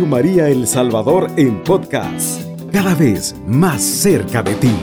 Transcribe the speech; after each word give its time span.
María 0.00 0.48
El 0.48 0.66
Salvador 0.66 1.30
en 1.36 1.62
podcast, 1.62 2.42
cada 2.72 2.94
vez 2.94 3.36
más 3.46 3.82
cerca 3.82 4.42
de 4.42 4.54
ti. 4.54 4.74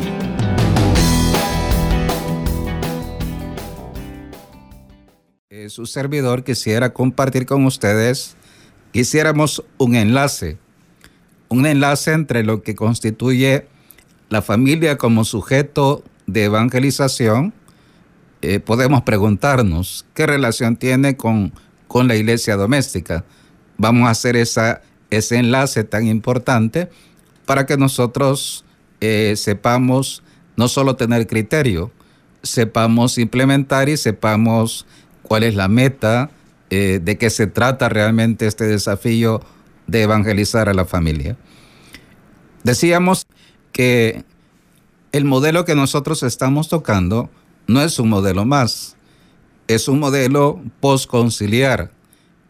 Eh, 5.49 5.69
su 5.69 5.87
servidor 5.87 6.43
quisiera 6.43 6.93
compartir 6.93 7.45
con 7.45 7.65
ustedes, 7.65 8.35
quisiéramos 8.93 9.65
un 9.77 9.95
enlace, 9.95 10.57
un 11.49 11.65
enlace 11.65 12.13
entre 12.13 12.43
lo 12.43 12.61
que 12.61 12.75
constituye 12.75 13.67
la 14.29 14.41
familia 14.41 14.97
como 14.97 15.25
sujeto 15.25 16.03
de 16.27 16.45
evangelización. 16.45 17.53
Eh, 18.41 18.59
podemos 18.59 19.01
preguntarnos 19.01 20.05
qué 20.13 20.27
relación 20.27 20.77
tiene 20.77 21.17
con, 21.17 21.51
con 21.87 22.07
la 22.07 22.15
iglesia 22.15 22.55
doméstica 22.55 23.25
vamos 23.79 24.07
a 24.07 24.11
hacer 24.11 24.35
esa, 24.35 24.81
ese 25.09 25.37
enlace 25.37 25.83
tan 25.83 26.07
importante 26.07 26.89
para 27.45 27.65
que 27.65 27.77
nosotros 27.77 28.65
eh, 29.01 29.33
sepamos 29.35 30.23
no 30.55 30.67
solo 30.67 30.95
tener 30.95 31.25
criterio, 31.25 31.91
sepamos 32.43 33.17
implementar 33.17 33.89
y 33.89 33.97
sepamos 33.97 34.85
cuál 35.23 35.43
es 35.43 35.55
la 35.55 35.67
meta, 35.67 36.31
eh, 36.69 36.99
de 37.01 37.17
qué 37.17 37.29
se 37.29 37.47
trata 37.47 37.89
realmente 37.89 38.45
este 38.45 38.65
desafío 38.65 39.41
de 39.87 40.03
evangelizar 40.03 40.69
a 40.69 40.73
la 40.73 40.85
familia. 40.85 41.37
Decíamos 42.63 43.25
que 43.71 44.23
el 45.11 45.25
modelo 45.25 45.65
que 45.65 45.75
nosotros 45.75 46.21
estamos 46.23 46.69
tocando 46.69 47.29
no 47.67 47.81
es 47.81 47.97
un 47.97 48.09
modelo 48.09 48.45
más, 48.45 48.97
es 49.67 49.87
un 49.87 49.99
modelo 49.99 50.61
postconciliar 50.79 51.91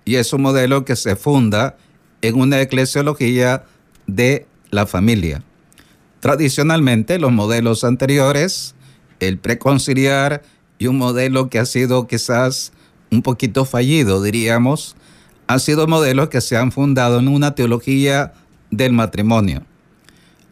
y 0.04 0.16
es 0.16 0.34
un 0.34 0.41
modelo 0.41 0.84
que 0.84 0.96
se 0.96 1.15
funda 1.15 1.77
en 2.21 2.39
una 2.39 2.62
eclesiología 2.62 3.63
de 4.07 4.45
la 4.71 4.85
familia. 4.85 5.43
Tradicionalmente 6.20 7.20
los 7.20 7.31
modelos 7.31 7.84
anteriores, 7.84 8.75
el 9.20 9.37
preconciliar 9.37 10.43
y 10.77 10.87
un 10.87 10.97
modelo 10.97 11.49
que 11.49 11.59
ha 11.59 11.65
sido 11.65 12.07
quizás 12.07 12.71
un 13.12 13.21
poquito 13.21 13.65
fallido, 13.65 14.21
diríamos, 14.21 14.95
han 15.47 15.59
sido 15.59 15.87
modelos 15.87 16.29
que 16.29 16.41
se 16.41 16.57
han 16.57 16.71
fundado 16.71 17.20
en 17.20 17.27
una 17.27 17.55
teología 17.55 18.34
del 18.70 18.93
matrimonio. 18.93 19.63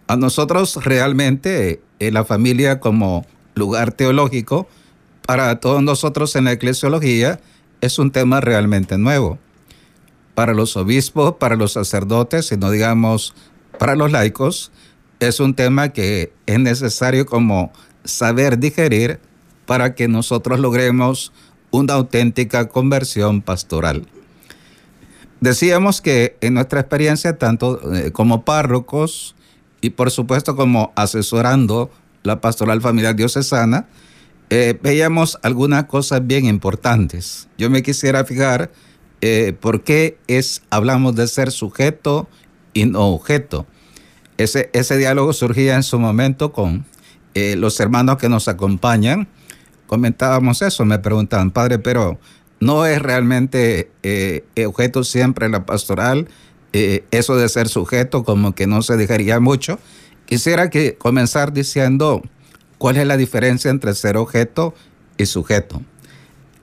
A 0.08 0.16
nosotros 0.16 0.84
realmente 0.84 1.82
en 2.00 2.14
la 2.14 2.24
familia 2.24 2.80
como 2.80 3.26
lugar 3.56 3.92
teológico, 3.92 4.68
para 5.26 5.60
todos 5.60 5.84
nosotros 5.84 6.36
en 6.36 6.46
la 6.46 6.54
eclesiología, 6.54 7.40
es 7.82 8.00
un 8.00 8.12
tema 8.12 8.40
realmente 8.40 8.98
nuevo 8.98 9.38
para 10.38 10.54
los 10.54 10.78
obispos, 10.78 11.38
para 11.40 11.56
los 11.56 11.72
sacerdotes 11.72 12.52
y 12.52 12.58
no 12.58 12.70
digamos 12.70 13.34
para 13.80 13.96
los 13.96 14.12
laicos, 14.12 14.72
es 15.20 15.40
un 15.40 15.56
tema 15.56 15.90
que 15.90 16.32
es 16.46 16.60
necesario 16.60 17.26
como 17.26 17.72
saber 18.04 18.60
digerir 18.60 19.20
para 19.66 19.96
que 19.96 20.08
nosotros 20.08 20.60
logremos 20.60 21.34
una 21.72 21.96
auténtica 21.96 22.70
conversión 22.70 23.42
pastoral. 23.42 24.06
Decíamos 25.42 26.02
que 26.02 26.38
en 26.42 26.54
nuestra 26.54 26.82
experiencia, 26.82 27.40
tanto 27.40 27.96
eh, 27.96 28.12
como 28.12 28.46
párrocos 28.46 29.34
y 29.82 29.90
por 29.90 30.12
supuesto 30.12 30.56
como 30.56 30.94
asesorando 30.96 31.90
la 32.22 32.42
pastoral 32.42 32.80
familiar 32.80 33.16
diocesana, 33.16 33.88
eh, 34.52 34.78
veíamos 34.84 35.40
algunas 35.42 35.86
cosas 35.86 36.28
bien 36.28 36.46
importantes. 36.46 37.48
Yo 37.58 37.72
me 37.72 37.82
quisiera 37.82 38.24
fijar 38.24 38.70
eh, 39.22 39.56
por 39.60 39.84
qué 39.84 40.18
es, 40.28 40.62
hablamos 40.70 41.16
de 41.16 41.28
ser 41.28 41.52
sujeto 41.52 42.28
y 42.74 42.86
no 42.86 43.08
objeto. 43.08 43.66
Ese, 44.38 44.70
ese 44.74 44.98
diálogo 44.98 45.34
surgía 45.34 45.76
en 45.76 45.84
su 45.84 46.00
momento 46.00 46.52
con 46.52 46.86
eh, 47.34 47.56
los 47.58 47.80
hermanos 47.80 48.18
que 48.18 48.30
nos 48.30 48.48
acompañan. 48.48 49.28
Comentábamos 49.88 50.62
eso, 50.62 50.86
me 50.86 51.00
preguntaban, 51.00 51.52
padre, 51.52 51.80
pero 51.80 52.20
no 52.60 52.86
es 52.86 53.02
realmente 53.02 53.92
eh, 54.04 54.46
objeto 54.66 55.04
siempre 55.04 55.50
la 55.50 55.66
pastoral, 55.66 56.28
eso 57.10 57.36
de 57.36 57.50
ser 57.50 57.70
sujeto 57.70 58.24
como 58.24 58.54
que 58.54 58.68
no 58.68 58.84
se 58.84 58.98
dejaría 58.98 59.40
mucho. 59.40 59.80
Quisiera 60.28 60.70
que 60.70 60.96
comenzar 60.96 61.52
diciendo 61.52 62.22
cuál 62.78 62.98
es 62.98 63.08
la 63.08 63.18
diferencia 63.18 63.72
entre 63.72 63.96
ser 63.96 64.16
objeto 64.16 64.76
y 65.18 65.26
sujeto. 65.26 65.82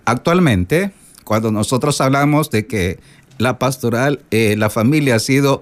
Actualmente, 0.05 0.93
cuando 1.25 1.51
nosotros 1.51 2.01
hablamos 2.01 2.51
de 2.51 2.67
que 2.67 3.01
la 3.39 3.59
pastoral, 3.59 4.23
eh, 4.31 4.55
la 4.57 4.71
familia 4.71 5.17
ha 5.17 5.19
sido 5.19 5.61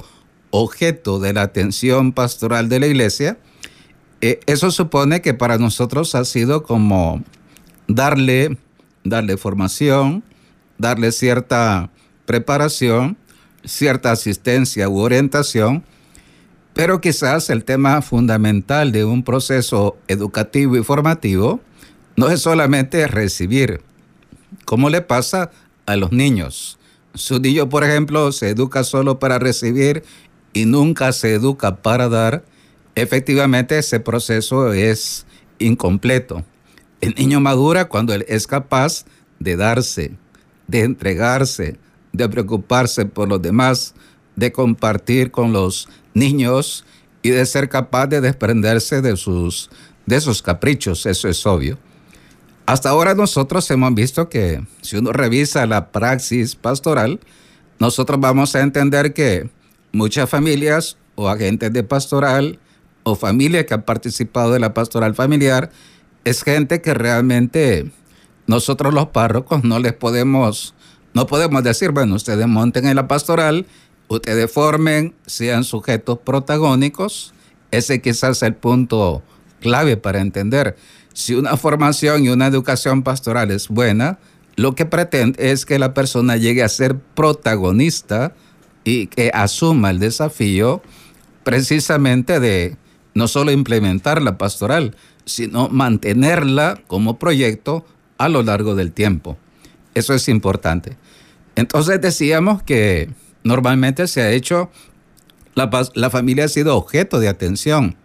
objeto 0.51 1.19
de 1.19 1.33
la 1.33 1.43
atención 1.43 2.13
pastoral 2.13 2.69
de 2.69 2.81
la 2.81 2.87
iglesia, 2.87 3.39
eh, 4.21 4.41
eso 4.47 4.71
supone 4.71 5.23
que 5.23 5.35
para 5.35 5.59
nosotros 5.59 6.15
ha 6.15 6.25
sido 6.25 6.63
como 6.63 7.23
darle, 7.89 8.57
darle 9.03 9.37
formación, 9.37 10.23
darle 10.79 11.11
cierta 11.13 11.91
preparación, 12.27 13.17
cierta 13.65 14.13
asistencia 14.13 14.89
u 14.89 14.99
orientación, 14.99 15.85
pero 16.75 17.01
quizás 17.01 17.51
el 17.51 17.65
tema 17.65 18.01
fundamental 18.03 18.93
de 18.93 19.05
un 19.05 19.23
proceso 19.23 19.99
educativo 20.09 20.77
y 20.77 20.85
formativo 20.85 21.61
no 22.17 22.29
es 22.29 22.41
solamente 22.41 23.07
recibir, 23.07 23.83
¿Cómo 24.65 24.91
le 24.91 25.03
pasa 25.03 25.51
a 25.87 25.97
los 25.97 26.13
niños? 26.13 26.79
Su 27.15 27.41
niño, 27.41 27.69
por 27.69 27.85
ejemplo, 27.85 28.33
se 28.33 28.51
educa 28.51 28.85
solo 28.85 29.19
para 29.19 29.39
recibir 29.39 30.03
y 30.53 30.65
nunca 30.65 31.13
se 31.13 31.35
educa 31.35 31.77
para 31.83 32.09
dar. 32.09 32.45
Efectivamente, 32.95 33.79
ese 33.79 34.01
proceso 34.01 34.73
es 34.73 35.27
incompleto. 35.59 36.45
El 37.01 37.15
niño 37.17 37.41
madura 37.41 37.87
cuando 37.87 38.15
él 38.15 38.25
es 38.29 38.47
capaz 38.47 39.05
de 39.39 39.57
darse, 39.57 40.13
de 40.69 40.81
entregarse, 40.81 41.77
de 42.13 42.29
preocuparse 42.29 43.07
por 43.07 43.29
los 43.29 43.43
demás, 43.43 43.95
de 44.37 44.53
compartir 44.53 45.31
con 45.31 45.53
los 45.53 45.89
niños 46.15 46.85
y 47.23 47.31
de 47.31 47.45
ser 47.47 47.69
capaz 47.69 48.07
de 48.07 48.21
desprenderse 48.21 49.03
de 49.03 49.17
sus, 49.17 49.71
de 50.07 50.21
sus 50.21 50.43
caprichos, 50.43 51.07
eso 51.07 51.29
es 51.29 51.45
obvio. 51.47 51.79
Hasta 52.73 52.89
ahora 52.89 53.15
nosotros 53.15 53.71
hemos 53.71 53.95
visto 53.95 54.31
que 54.31 54.65
si 54.81 54.97
uno 54.97 55.13
revisa 55.13 55.67
la 55.67 55.93
praxis 55.93 56.57
pastoral, 56.57 57.21
nosotros 57.79 58.19
vamos 58.19 58.57
a 58.57 58.63
entender 58.63 59.13
que 59.13 59.51
muchas 59.93 60.31
familias 60.31 60.97
o 61.15 61.29
agentes 61.29 61.71
de 61.71 61.85
pastoral 61.85 62.59
o 63.03 63.15
familias 63.15 63.67
que 63.67 63.75
han 63.75 63.83
participado 63.83 64.55
de 64.55 64.59
la 64.59 64.73
pastoral 64.73 65.15
familiar 65.15 65.71
es 66.25 66.43
gente 66.43 66.81
que 66.81 66.95
realmente 66.95 67.93
nosotros 68.47 68.95
los 68.95 69.09
párrocos 69.09 69.65
no 69.65 69.79
les 69.79 69.93
podemos, 69.93 70.75
no 71.13 71.27
podemos 71.27 71.63
decir, 71.63 71.91
bueno, 71.91 72.15
ustedes 72.15 72.49
monten 72.49 72.87
en 72.87 72.97
la 72.97 73.07
pastoral, 73.07 73.67
ustedes 74.09 74.51
formen, 74.51 75.15
sean 75.27 75.65
sujetos 75.65 76.21
protagónicos. 76.21 77.35
Ese 77.71 78.01
quizás 78.01 78.39
es 78.39 78.43
el 78.45 78.55
punto 78.55 79.23
clave 79.61 79.99
para 79.99 80.23
entender 80.23 80.75
si 81.13 81.35
una 81.35 81.57
formación 81.57 82.25
y 82.25 82.29
una 82.29 82.47
educación 82.47 83.03
pastoral 83.03 83.51
es 83.51 83.69
buena, 83.69 84.19
lo 84.57 84.75
que 84.75 84.87
pretende 84.87 85.51
es 85.51 85.65
que 85.67 85.79
la 85.79 85.95
persona 85.95 86.37
llegue 86.37 86.63
a 86.63 86.69
ser 86.69 86.99
protagonista 86.99 88.35
y 88.85 89.07
que 89.07 89.31
asuma 89.33 89.91
el 89.91 89.99
desafío 89.99 90.83
precisamente 91.45 92.41
de 92.41 92.77
no 93.15 93.29
solo 93.29 93.53
implementar 93.53 94.23
la 94.23 94.39
pastoral, 94.39 94.97
sino 95.25 95.69
mantenerla 95.69 96.81
como 96.87 97.19
proyecto 97.19 97.85
a 98.19 98.29
lo 98.29 98.43
largo 98.43 98.75
del 98.75 98.93
tiempo. 98.93 99.37
Eso 99.95 100.15
es 100.15 100.29
importante. 100.29 100.97
Entonces 101.57 102.01
decíamos 102.01 102.63
que 102.63 103.11
normalmente 103.45 104.07
se 104.07 104.23
ha 104.23 104.31
hecho, 104.31 104.71
la, 105.55 105.71
la 105.95 106.11
familia 106.11 106.47
ha 106.47 106.49
sido 106.49 106.77
objeto 106.77 107.21
de 107.21 107.29
atención, 107.29 107.97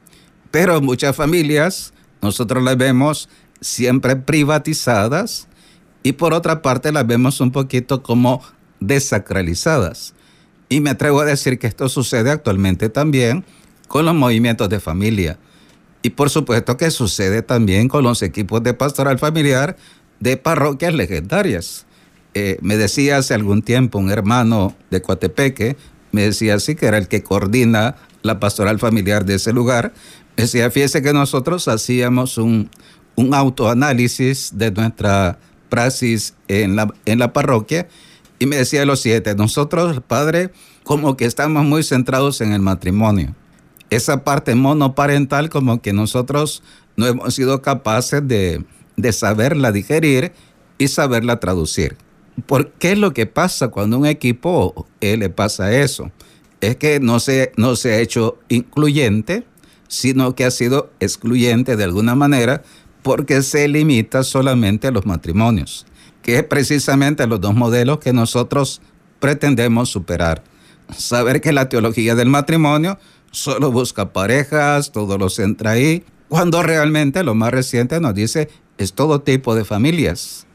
pero 0.52 0.82
muchas 0.82 1.16
familias 1.16 1.94
nosotros 2.22 2.64
las 2.64 2.78
vemos 2.78 3.30
siempre 3.62 4.16
privatizadas 4.16 5.48
y 6.04 6.14
por 6.14 6.34
otra 6.34 6.62
parte 6.62 6.92
las 6.92 7.06
vemos 7.06 7.42
un 7.42 7.52
poquito 7.52 8.04
como 8.04 8.42
desacralizadas. 8.80 10.14
Y 10.70 10.82
me 10.82 10.90
atrevo 10.90 11.22
a 11.22 11.26
decir 11.26 11.60
que 11.60 11.68
esto 11.68 11.90
sucede 11.90 12.30
actualmente 12.30 12.90
también 12.90 13.46
con 13.88 14.06
los 14.06 14.16
movimientos 14.16 14.70
de 14.70 14.80
familia. 14.80 15.40
Y 16.02 16.12
por 16.12 16.30
supuesto 16.30 16.78
que 16.78 16.92
sucede 16.92 17.42
también 17.42 17.88
con 17.88 18.04
los 18.04 18.22
equipos 18.22 18.62
de 18.64 18.74
pastoral 18.74 19.18
familiar 19.20 19.78
de 20.20 20.38
parroquias 20.38 20.94
legendarias. 20.94 21.86
Eh, 22.34 22.58
me 22.62 22.78
decía 22.78 23.18
hace 23.18 23.34
algún 23.34 23.62
tiempo 23.62 23.98
un 23.98 24.12
hermano 24.12 24.76
de 24.92 25.02
Coatepeque, 25.02 25.78
me 26.12 26.24
decía 26.24 26.56
así 26.56 26.76
que 26.76 26.86
era 26.86 26.98
el 26.98 27.08
que 27.08 27.24
coordina 27.24 27.96
la 28.22 28.40
pastoral 28.40 28.80
familiar 28.80 29.26
de 29.26 29.36
ese 29.36 29.54
lugar, 29.54 29.94
Decía, 30.38 30.70
fíjese 30.72 31.02
que 31.02 31.14
nosotros 31.14 31.68
hacíamos 31.68 32.38
un, 32.38 32.70
autoanálisis 33.34 34.52
de 34.56 34.72
nuestra 34.72 35.40
praxis 35.70 36.36
en 36.48 36.76
la, 36.76 36.94
en 37.06 37.20
la 37.20 37.34
parroquia 37.34 37.88
y 38.40 38.46
me 38.46 38.56
decía 38.56 38.86
los 38.86 39.02
siete, 39.02 39.34
nosotros, 39.36 40.00
padre, 40.08 40.52
como 40.84 41.18
que 41.18 41.26
estamos 41.26 41.66
muy 41.66 41.84
centrados 41.84 42.40
en 42.42 42.54
el 42.54 42.62
matrimonio. 42.62 43.36
Esa 43.90 44.24
parte 44.24 44.54
monoparental 44.54 45.50
como 45.50 45.82
que 45.82 45.92
nosotros 45.92 46.62
no 46.96 47.08
hemos 47.08 47.34
sido 47.34 47.62
capaces 47.64 48.26
de, 48.28 48.64
de 48.96 49.14
saberla 49.14 49.72
digerir 49.72 50.34
y 50.78 50.88
saberla 50.88 51.40
traducir. 51.40 51.98
¿Por 52.46 52.72
qué 52.74 52.92
es 52.92 53.00
lo 53.00 53.14
que 53.14 53.26
pasa 53.26 53.70
cuando 53.70 53.98
un 53.98 54.06
equipo 54.06 54.86
eh, 55.02 55.18
le 55.18 55.30
pasa 55.30 55.76
eso? 55.76 56.12
Es 56.62 56.76
que 56.76 57.00
no 57.00 57.20
se, 57.20 57.52
no 57.58 57.76
se 57.76 57.94
ha 57.94 58.00
hecho 58.00 58.38
incluyente, 58.50 59.46
sino 59.88 60.36
que 60.36 60.46
ha 60.46 60.52
sido 60.52 60.92
excluyente 61.00 61.76
de 61.76 61.84
alguna 61.84 62.16
manera 62.16 62.64
porque 63.04 63.42
se 63.42 63.68
limita 63.68 64.24
solamente 64.24 64.88
a 64.88 64.92
los 64.92 65.06
matrimonios, 65.06 65.86
que 66.22 66.38
es 66.38 66.44
precisamente 66.44 67.26
los 67.28 67.40
dos 67.40 67.56
modelos 67.56 68.00
que 68.00 68.14
nosotros 68.14 68.82
pretendemos 69.20 69.90
superar. 69.90 70.44
Saber 70.96 71.42
que 71.42 71.54
la 71.54 71.70
teología 71.70 72.16
del 72.16 72.30
matrimonio 72.30 72.98
solo 73.32 73.72
busca 73.72 74.14
parejas, 74.14 74.92
todo 74.92 75.18
lo 75.18 75.30
centra 75.30 75.72
ahí, 75.72 76.04
cuando 76.28 76.64
realmente 76.64 77.24
lo 77.24 77.36
más 77.36 77.52
reciente 77.52 78.00
nos 78.00 78.14
dice 78.14 78.50
es 78.78 78.94
todo 78.94 79.22
tipo 79.22 79.56
de 79.56 79.66
familias. 79.66 80.46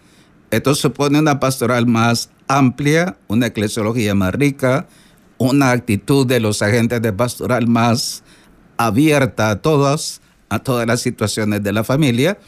Esto 0.50 0.74
supone 0.74 1.18
una 1.18 1.40
pastoral 1.40 1.86
más 1.86 2.30
amplia, 2.46 3.16
una 3.28 3.46
eclesiología 3.46 4.14
más 4.14 4.34
rica, 4.34 4.86
una 5.38 5.70
actitud 5.70 6.26
de 6.26 6.40
los 6.40 6.60
agentes 6.60 7.00
de 7.00 7.12
pastoral 7.12 7.66
más 7.66 8.22
abierta 8.86 9.50
a 9.50 9.60
todas, 9.60 10.20
a 10.48 10.58
todas 10.58 10.86
las 10.86 11.00
situaciones 11.00 11.62
de 11.62 11.72
la 11.72 11.84
familia. 11.84 12.38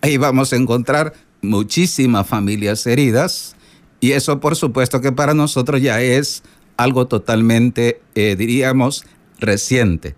Ahí 0.00 0.16
vamos 0.16 0.52
a 0.52 0.56
encontrar 0.56 1.14
muchísimas 1.42 2.26
familias 2.26 2.86
heridas 2.86 3.56
y 4.00 4.12
eso 4.12 4.40
por 4.40 4.56
supuesto 4.56 5.00
que 5.00 5.12
para 5.12 5.34
nosotros 5.34 5.80
ya 5.82 6.00
es 6.00 6.42
algo 6.76 7.06
totalmente, 7.06 8.00
eh, 8.14 8.36
diríamos, 8.36 9.04
reciente. 9.38 10.14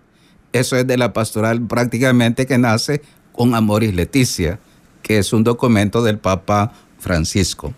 Eso 0.53 0.77
es 0.77 0.87
de 0.87 0.97
la 0.97 1.11
pastoral 1.11 1.65
prácticamente 1.67 2.45
que 2.45 2.57
nace 2.57 3.01
con 3.31 3.55
Amoris 3.55 3.93
Leticia, 3.93 4.59
que 5.01 5.17
es 5.17 5.33
un 5.33 5.43
documento 5.43 6.03
del 6.03 6.19
Papa 6.19 6.71
Francisco. 6.99 7.73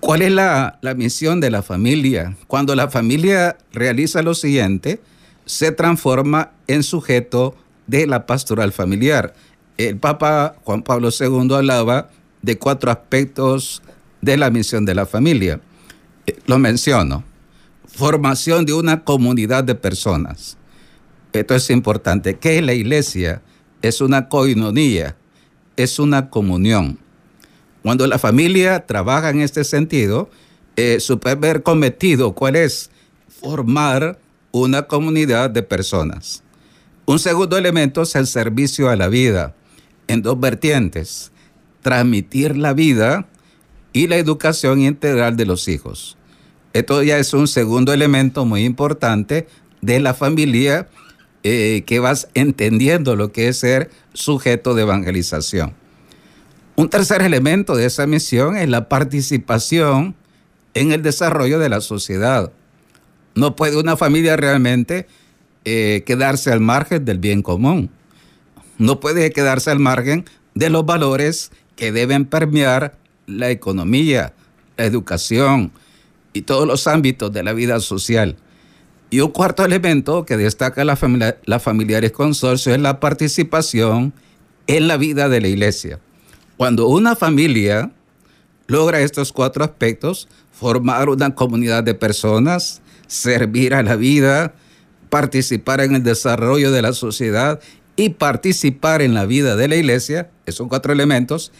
¿Cuál 0.00 0.22
es 0.22 0.32
la, 0.32 0.78
la, 0.80 0.94
misión 0.94 1.40
de 1.40 1.50
la 1.50 1.62
familia? 1.62 2.36
Cuando 2.46 2.74
la 2.74 2.88
familia 2.88 3.56
realiza 3.72 4.22
lo 4.22 4.34
siguiente, 4.34 5.00
se 5.44 5.72
transforma 5.72 6.52
en 6.66 6.82
sujeto 6.82 7.56
de 7.86 8.06
la 8.06 8.26
pastoral 8.26 8.72
familiar. 8.72 9.34
El 9.76 9.98
Papa 9.98 10.56
Juan 10.64 10.82
Pablo 10.82 11.08
II 11.10 11.54
hablaba 11.54 12.10
de 12.42 12.58
cuatro 12.58 12.90
aspectos 12.90 13.82
de 14.20 14.36
la 14.36 14.50
misión 14.50 14.84
de 14.84 14.94
la 14.94 15.06
familia. 15.06 15.60
Eh, 16.26 16.38
lo 16.46 16.58
menciono. 16.58 17.24
Formación 17.86 18.64
de 18.64 18.72
una 18.72 19.04
comunidad 19.04 19.64
de 19.64 19.74
personas. 19.74 20.56
Esto 21.32 21.54
es 21.54 21.70
importante. 21.70 22.38
¿Qué 22.38 22.58
es 22.58 22.64
la 22.64 22.74
iglesia? 22.74 23.42
Es 23.80 24.00
una 24.00 24.28
coinonía, 24.28 25.16
es 25.76 25.98
una 25.98 26.30
comunión. 26.30 26.98
Cuando 27.82 28.06
la 28.06 28.18
familia 28.18 28.86
trabaja 28.86 29.30
en 29.30 29.40
este 29.40 29.64
sentido, 29.64 30.30
eh, 30.76 31.00
su 31.00 31.18
primer 31.18 31.62
cometido, 31.62 32.32
¿cuál 32.32 32.56
es? 32.56 32.90
Formar 33.40 34.18
una 34.52 34.82
comunidad 34.82 35.50
de 35.50 35.62
personas. 35.62 36.42
Un 37.06 37.18
segundo 37.18 37.56
elemento 37.56 38.02
es 38.02 38.14
el 38.14 38.26
servicio 38.26 38.88
a 38.88 38.96
la 38.96 39.08
vida, 39.08 39.54
en 40.06 40.22
dos 40.22 40.38
vertientes, 40.38 41.32
transmitir 41.80 42.56
la 42.56 42.74
vida 42.74 43.26
y 43.92 44.06
la 44.06 44.16
educación 44.16 44.80
integral 44.80 45.36
de 45.36 45.46
los 45.46 45.68
hijos. 45.68 46.16
Esto 46.72 47.02
ya 47.02 47.18
es 47.18 47.34
un 47.34 47.48
segundo 47.48 47.92
elemento 47.92 48.44
muy 48.44 48.64
importante 48.64 49.46
de 49.80 50.00
la 50.00 50.14
familia 50.14 50.88
eh, 51.42 51.82
que 51.86 51.98
vas 51.98 52.28
entendiendo 52.34 53.16
lo 53.16 53.32
que 53.32 53.48
es 53.48 53.58
ser 53.58 53.90
sujeto 54.14 54.74
de 54.74 54.82
evangelización. 54.82 55.74
Un 56.76 56.88
tercer 56.88 57.22
elemento 57.22 57.74
de 57.74 57.86
esa 57.86 58.06
misión 58.06 58.56
es 58.56 58.68
la 58.68 58.88
participación 58.88 60.14
en 60.74 60.92
el 60.92 61.02
desarrollo 61.02 61.58
de 61.58 61.68
la 61.68 61.80
sociedad. 61.80 62.52
No 63.34 63.56
puede 63.56 63.76
una 63.76 63.96
familia 63.96 64.36
realmente 64.36 65.06
eh, 65.64 66.02
quedarse 66.06 66.52
al 66.52 66.60
margen 66.60 67.04
del 67.04 67.18
bien 67.18 67.42
común. 67.42 67.90
No 68.78 69.00
puede 69.00 69.30
quedarse 69.30 69.70
al 69.70 69.78
margen 69.78 70.24
de 70.54 70.70
los 70.70 70.84
valores 70.84 71.50
que 71.76 71.92
deben 71.92 72.24
permear 72.24 72.96
la 73.26 73.50
economía, 73.50 74.34
la 74.76 74.84
educación 74.84 75.72
y 76.32 76.42
todos 76.42 76.66
los 76.66 76.86
ámbitos 76.86 77.32
de 77.32 77.42
la 77.42 77.52
vida 77.52 77.80
social. 77.80 78.36
Y 79.10 79.20
un 79.20 79.30
cuarto 79.30 79.64
elemento 79.64 80.24
que 80.24 80.36
destaca 80.36 80.84
la, 80.84 80.96
familia, 80.96 81.36
la 81.44 81.60
familiares 81.60 82.12
consorcio 82.12 82.74
es 82.74 82.80
la 82.80 82.98
participación 82.98 84.14
en 84.66 84.88
la 84.88 84.96
vida 84.96 85.28
de 85.28 85.40
la 85.40 85.48
iglesia. 85.48 86.00
Cuando 86.56 86.88
una 86.88 87.14
familia 87.14 87.92
logra 88.66 89.00
estos 89.00 89.32
cuatro 89.32 89.64
aspectos, 89.64 90.28
formar 90.50 91.08
una 91.08 91.34
comunidad 91.34 91.84
de 91.84 91.94
personas, 91.94 92.80
servir 93.06 93.74
a 93.74 93.82
la 93.82 93.96
vida, 93.96 94.54
participar 95.10 95.80
en 95.80 95.94
el 95.94 96.02
desarrollo 96.02 96.70
de 96.70 96.82
la 96.82 96.92
sociedad 96.92 97.60
y 97.96 98.10
participar 98.10 99.02
en 99.02 99.14
la 99.14 99.26
vida 99.26 99.56
de 99.56 99.68
la 99.68 99.76
iglesia, 99.76 100.30
esos 100.46 100.68
cuatro 100.68 100.92
elementos, 100.92 101.52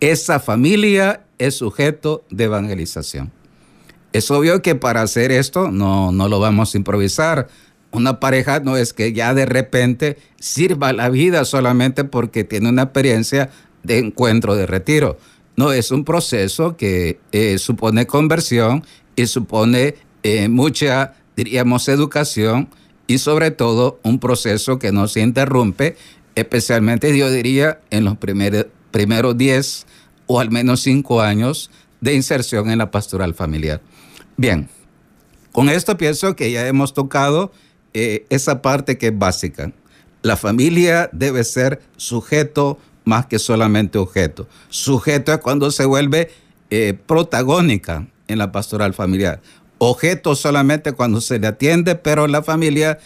esa 0.00 0.40
familia 0.40 1.24
es 1.38 1.54
sujeto 1.54 2.24
de 2.30 2.44
evangelización. 2.44 3.32
Es 4.12 4.30
obvio 4.30 4.62
que 4.62 4.74
para 4.74 5.02
hacer 5.02 5.30
esto 5.30 5.70
no, 5.70 6.12
no 6.12 6.28
lo 6.28 6.40
vamos 6.40 6.74
a 6.74 6.78
improvisar. 6.78 7.48
Una 7.90 8.18
pareja 8.18 8.60
no 8.60 8.76
es 8.76 8.92
que 8.92 9.12
ya 9.12 9.34
de 9.34 9.46
repente 9.46 10.18
sirva 10.38 10.92
la 10.92 11.08
vida 11.08 11.44
solamente 11.44 12.04
porque 12.04 12.44
tiene 12.44 12.68
una 12.68 12.82
experiencia 12.82 13.50
de 13.82 13.98
encuentro 13.98 14.56
de 14.56 14.66
retiro. 14.66 15.18
No, 15.56 15.72
es 15.72 15.90
un 15.90 16.04
proceso 16.04 16.76
que 16.76 17.18
eh, 17.32 17.58
supone 17.58 18.06
conversión 18.06 18.84
y 19.16 19.26
supone 19.26 19.94
eh, 20.26 20.48
mucha, 20.48 21.14
diríamos, 21.36 21.88
educación 21.88 22.68
y 23.06 23.18
sobre 23.18 23.52
todo 23.52 24.00
un 24.02 24.18
proceso 24.18 24.78
que 24.78 24.90
no 24.90 25.06
se 25.06 25.20
interrumpe, 25.20 25.96
especialmente 26.34 27.16
yo 27.16 27.30
diría 27.30 27.80
en 27.90 28.04
los 28.04 28.16
primeros, 28.16 28.66
primeros 28.90 29.38
10 29.38 29.86
o 30.26 30.40
al 30.40 30.50
menos 30.50 30.80
5 30.80 31.20
años 31.20 31.70
de 32.00 32.14
inserción 32.14 32.70
en 32.70 32.78
la 32.78 32.90
pastoral 32.90 33.34
familiar. 33.34 33.80
Bien, 34.36 34.68
con 35.52 35.68
esto 35.68 35.96
pienso 35.96 36.34
que 36.34 36.50
ya 36.50 36.66
hemos 36.66 36.92
tocado 36.92 37.52
eh, 37.94 38.26
esa 38.28 38.60
parte 38.62 38.98
que 38.98 39.06
es 39.06 39.18
básica. 39.18 39.72
La 40.22 40.36
familia 40.36 41.08
debe 41.12 41.44
ser 41.44 41.80
sujeto 41.96 42.78
más 43.04 43.26
que 43.26 43.38
solamente 43.38 43.96
objeto. 43.98 44.48
Sujeto 44.70 45.32
es 45.32 45.38
cuando 45.38 45.70
se 45.70 45.84
vuelve 45.84 46.30
eh, 46.70 46.98
protagónica 47.06 48.08
en 48.26 48.38
la 48.38 48.50
pastoral 48.50 48.92
familiar. 48.92 49.40
Objeto 49.78 50.34
solamente 50.34 50.92
cuando 50.92 51.20
se 51.20 51.38
le 51.38 51.46
atiende, 51.46 51.96
pero 51.96 52.26
la 52.26 52.42
familia 52.42 52.98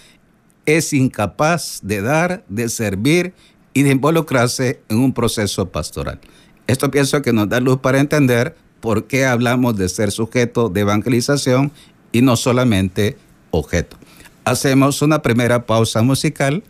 es 0.67 0.93
incapaz 0.93 1.81
de 1.83 2.01
dar, 2.01 2.45
de 2.49 2.69
servir 2.69 3.35
y 3.75 3.83
de 3.83 3.91
involucrarse 3.91 4.81
en 4.89 4.99
un 4.99 5.13
proceso 5.13 5.71
pastoral. 5.71 6.21
Esto 6.67 6.91
pienso 6.91 7.23
que 7.23 7.33
nos 7.33 7.49
da 7.49 7.61
luz 7.61 7.79
para 7.79 7.99
entender 7.99 8.57
por 8.81 9.07
qué 9.07 9.27
hablamos 9.27 9.77
de 9.77 9.89
ser 9.89 10.13
sujeto 10.13 10.69
de 10.69 10.83
evangelización 10.83 11.73
y 12.13 12.23
no 12.23 12.37
solamente 12.37 13.17
objeto. 13.51 13.97
Hacemos 14.45 15.03
una 15.03 15.23
primera 15.23 15.67
pausa 15.67 16.03
musical 16.03 16.63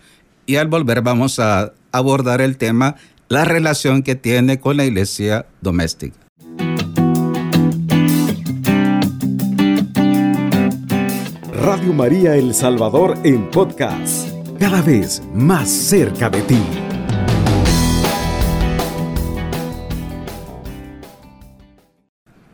y 0.47 0.57
al 0.57 0.69
volver 0.69 1.03
vamos 1.03 1.39
a 1.39 1.73
abordar 1.93 2.41
el 2.41 2.57
tema 2.57 2.97
la 3.29 3.45
relación 3.45 4.03
que 4.03 4.17
tiene 4.17 4.59
con 4.59 4.77
la 4.77 4.85
iglesia 4.85 5.47
doméstica. 5.61 6.17
Radio 11.61 11.93
María 11.93 12.37
El 12.37 12.55
Salvador 12.55 13.19
en 13.23 13.51
podcast, 13.51 14.31
cada 14.59 14.81
vez 14.81 15.23
más 15.35 15.69
cerca 15.69 16.31
de 16.31 16.41
ti. 16.41 16.59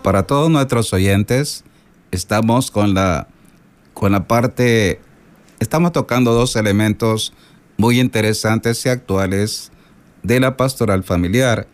Para 0.03 0.25
todos 0.25 0.51
nuestros 0.51 0.93
oyentes, 0.93 1.63
estamos 2.11 2.73
con 2.73 2.95
la, 2.95 3.29
con 3.95 4.11
la 4.11 4.27
parte, 4.27 5.01
estamos 5.61 5.93
tocando 5.93 6.35
dos 6.35 6.57
elementos 6.57 7.33
muy 7.77 8.01
interesantes 8.01 8.85
y 8.87 8.89
actuales 8.89 9.71
de 10.25 10.41
la 10.41 10.57
pastoral 10.57 11.05
familiar. 11.05 11.69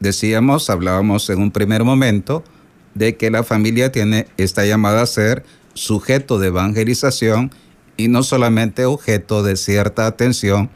Decíamos, 0.00 0.68
hablábamos 0.68 1.30
en 1.30 1.40
un 1.40 1.50
primer 1.50 1.82
momento 1.84 2.44
de 2.92 3.16
que 3.16 3.30
la 3.30 3.42
familia 3.42 3.90
tiene 3.90 4.26
esta 4.36 4.66
llamada 4.66 5.00
a 5.00 5.06
ser 5.06 5.44
sujeto 5.78 6.38
de 6.38 6.48
evangelización 6.48 7.50
y 7.96 8.08
no 8.08 8.22
solamente 8.22 8.84
objeto 8.84 9.42
de 9.42 9.56
cierta 9.56 10.06
atención 10.06 10.70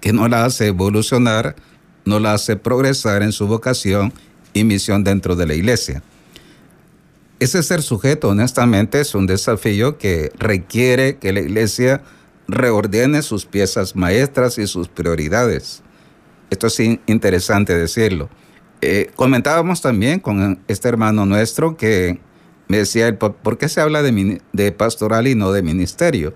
que 0.00 0.12
no 0.12 0.28
la 0.28 0.44
hace 0.44 0.68
evolucionar, 0.68 1.56
no 2.04 2.20
la 2.20 2.34
hace 2.34 2.56
progresar 2.56 3.22
en 3.22 3.32
su 3.32 3.46
vocación 3.46 4.12
y 4.52 4.64
misión 4.64 5.02
dentro 5.02 5.34
de 5.34 5.46
la 5.46 5.54
iglesia. 5.54 6.02
Ese 7.40 7.62
ser 7.62 7.82
sujeto, 7.82 8.28
honestamente, 8.28 9.00
es 9.00 9.14
un 9.14 9.26
desafío 9.26 9.98
que 9.98 10.30
requiere 10.38 11.16
que 11.16 11.32
la 11.32 11.40
iglesia 11.40 12.02
reordene 12.46 13.22
sus 13.22 13.46
piezas 13.46 13.96
maestras 13.96 14.58
y 14.58 14.66
sus 14.66 14.88
prioridades. 14.88 15.82
Esto 16.50 16.68
es 16.68 16.78
interesante 17.06 17.76
decirlo. 17.76 18.28
Eh, 18.82 19.10
comentábamos 19.16 19.80
también 19.80 20.20
con 20.20 20.60
este 20.68 20.88
hermano 20.88 21.24
nuestro 21.24 21.76
que 21.76 22.20
me 22.68 22.78
decía, 22.78 23.18
¿por 23.18 23.58
qué 23.58 23.68
se 23.68 23.80
habla 23.80 24.02
de, 24.02 24.40
de 24.52 24.72
pastoral 24.72 25.26
y 25.26 25.34
no 25.34 25.52
de 25.52 25.62
ministerio? 25.62 26.34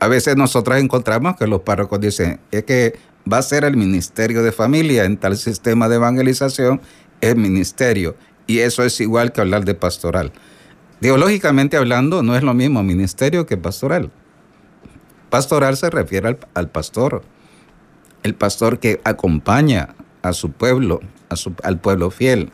A 0.00 0.08
veces 0.08 0.36
nosotros 0.36 0.78
encontramos 0.78 1.36
que 1.36 1.46
los 1.46 1.62
párrocos 1.62 2.00
dicen, 2.00 2.40
es 2.50 2.64
que 2.64 2.98
va 3.30 3.38
a 3.38 3.42
ser 3.42 3.64
el 3.64 3.76
ministerio 3.76 4.42
de 4.42 4.52
familia 4.52 5.04
en 5.04 5.16
tal 5.16 5.36
sistema 5.36 5.88
de 5.88 5.96
evangelización, 5.96 6.80
es 7.20 7.36
ministerio. 7.36 8.16
Y 8.46 8.60
eso 8.60 8.82
es 8.82 9.00
igual 9.00 9.32
que 9.32 9.40
hablar 9.40 9.64
de 9.64 9.74
pastoral. 9.74 10.32
Teológicamente 11.00 11.76
hablando, 11.76 12.22
no 12.22 12.36
es 12.36 12.42
lo 12.42 12.54
mismo 12.54 12.82
ministerio 12.82 13.46
que 13.46 13.56
pastoral. 13.56 14.10
Pastoral 15.30 15.76
se 15.76 15.90
refiere 15.90 16.38
al, 16.54 16.68
pastor, 16.70 17.22
el 18.22 18.34
pastor 18.34 18.78
que 18.78 19.00
acompaña 19.04 19.94
a 20.22 20.32
su 20.32 20.50
pueblo, 20.50 21.00
al 21.62 21.78
pueblo 21.78 22.10
fiel. 22.10 22.50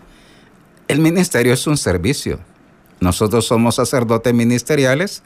El 0.88 0.98
ministerio 0.98 1.52
es 1.52 1.66
un 1.66 1.76
servicio. 1.76 2.40
Nosotros 3.00 3.46
somos 3.46 3.76
sacerdotes 3.76 4.32
ministeriales, 4.34 5.22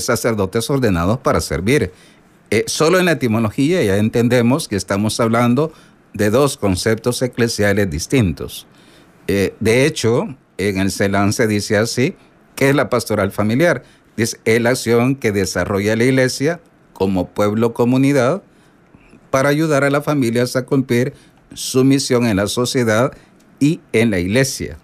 sacerdotes 0.00 0.68
ordenados 0.70 1.18
para 1.18 1.40
servir. 1.40 1.92
Eh, 2.50 2.64
solo 2.66 2.98
en 2.98 3.06
la 3.06 3.12
etimología 3.12 3.82
ya 3.82 3.96
entendemos 3.96 4.68
que 4.68 4.76
estamos 4.76 5.18
hablando 5.20 5.72
de 6.14 6.30
dos 6.30 6.56
conceptos 6.56 7.20
eclesiales 7.22 7.90
distintos. 7.90 8.66
Eh, 9.26 9.54
de 9.60 9.86
hecho, 9.86 10.36
en 10.58 10.78
el 10.78 10.90
CELAN 10.90 11.32
se 11.32 11.46
dice 11.46 11.76
así, 11.76 12.16
que 12.54 12.70
es 12.70 12.74
la 12.74 12.88
pastoral 12.88 13.32
familiar. 13.32 13.82
Es 14.16 14.38
la 14.46 14.70
acción 14.70 15.14
que 15.14 15.30
desarrolla 15.30 15.94
la 15.94 16.04
iglesia 16.04 16.60
como 16.94 17.28
pueblo 17.28 17.74
comunidad 17.74 18.42
para 19.30 19.50
ayudar 19.50 19.84
a 19.84 19.90
las 19.90 20.04
familias 20.04 20.56
a 20.56 20.64
cumplir 20.64 21.12
su 21.52 21.84
misión 21.84 22.26
en 22.26 22.36
la 22.36 22.46
sociedad 22.46 23.12
y 23.60 23.80
en 23.92 24.10
la 24.10 24.18
iglesia, 24.18 24.78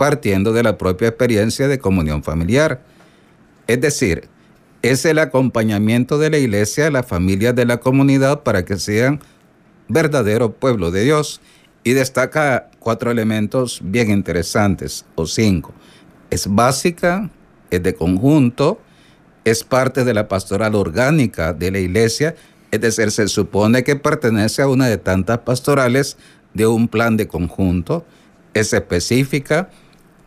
partiendo 0.00 0.54
de 0.54 0.62
la 0.62 0.78
propia 0.78 1.08
experiencia 1.08 1.68
de 1.68 1.78
comunión 1.78 2.22
familiar. 2.22 2.80
Es 3.66 3.82
decir, 3.82 4.30
es 4.80 5.04
el 5.04 5.18
acompañamiento 5.18 6.16
de 6.16 6.30
la 6.30 6.38
iglesia 6.38 6.86
a 6.86 6.90
las 6.90 7.04
familias 7.04 7.54
de 7.54 7.66
la 7.66 7.80
comunidad 7.80 8.42
para 8.42 8.64
que 8.64 8.78
sean 8.78 9.20
verdadero 9.88 10.52
pueblo 10.54 10.90
de 10.90 11.04
Dios. 11.04 11.42
Y 11.84 11.92
destaca 11.92 12.70
cuatro 12.78 13.10
elementos 13.10 13.82
bien 13.84 14.10
interesantes, 14.10 15.04
o 15.16 15.26
cinco. 15.26 15.74
Es 16.30 16.46
básica, 16.46 17.28
es 17.70 17.82
de 17.82 17.94
conjunto, 17.94 18.80
es 19.44 19.64
parte 19.64 20.04
de 20.04 20.14
la 20.14 20.28
pastoral 20.28 20.76
orgánica 20.76 21.52
de 21.52 21.72
la 21.72 21.78
iglesia, 21.78 22.36
es 22.70 22.80
decir, 22.80 23.10
se 23.10 23.28
supone 23.28 23.84
que 23.84 23.96
pertenece 23.96 24.62
a 24.62 24.68
una 24.68 24.86
de 24.86 24.96
tantas 24.96 25.40
pastorales 25.40 26.16
de 26.54 26.66
un 26.66 26.88
plan 26.88 27.18
de 27.18 27.28
conjunto, 27.28 28.06
es 28.54 28.72
específica, 28.72 29.68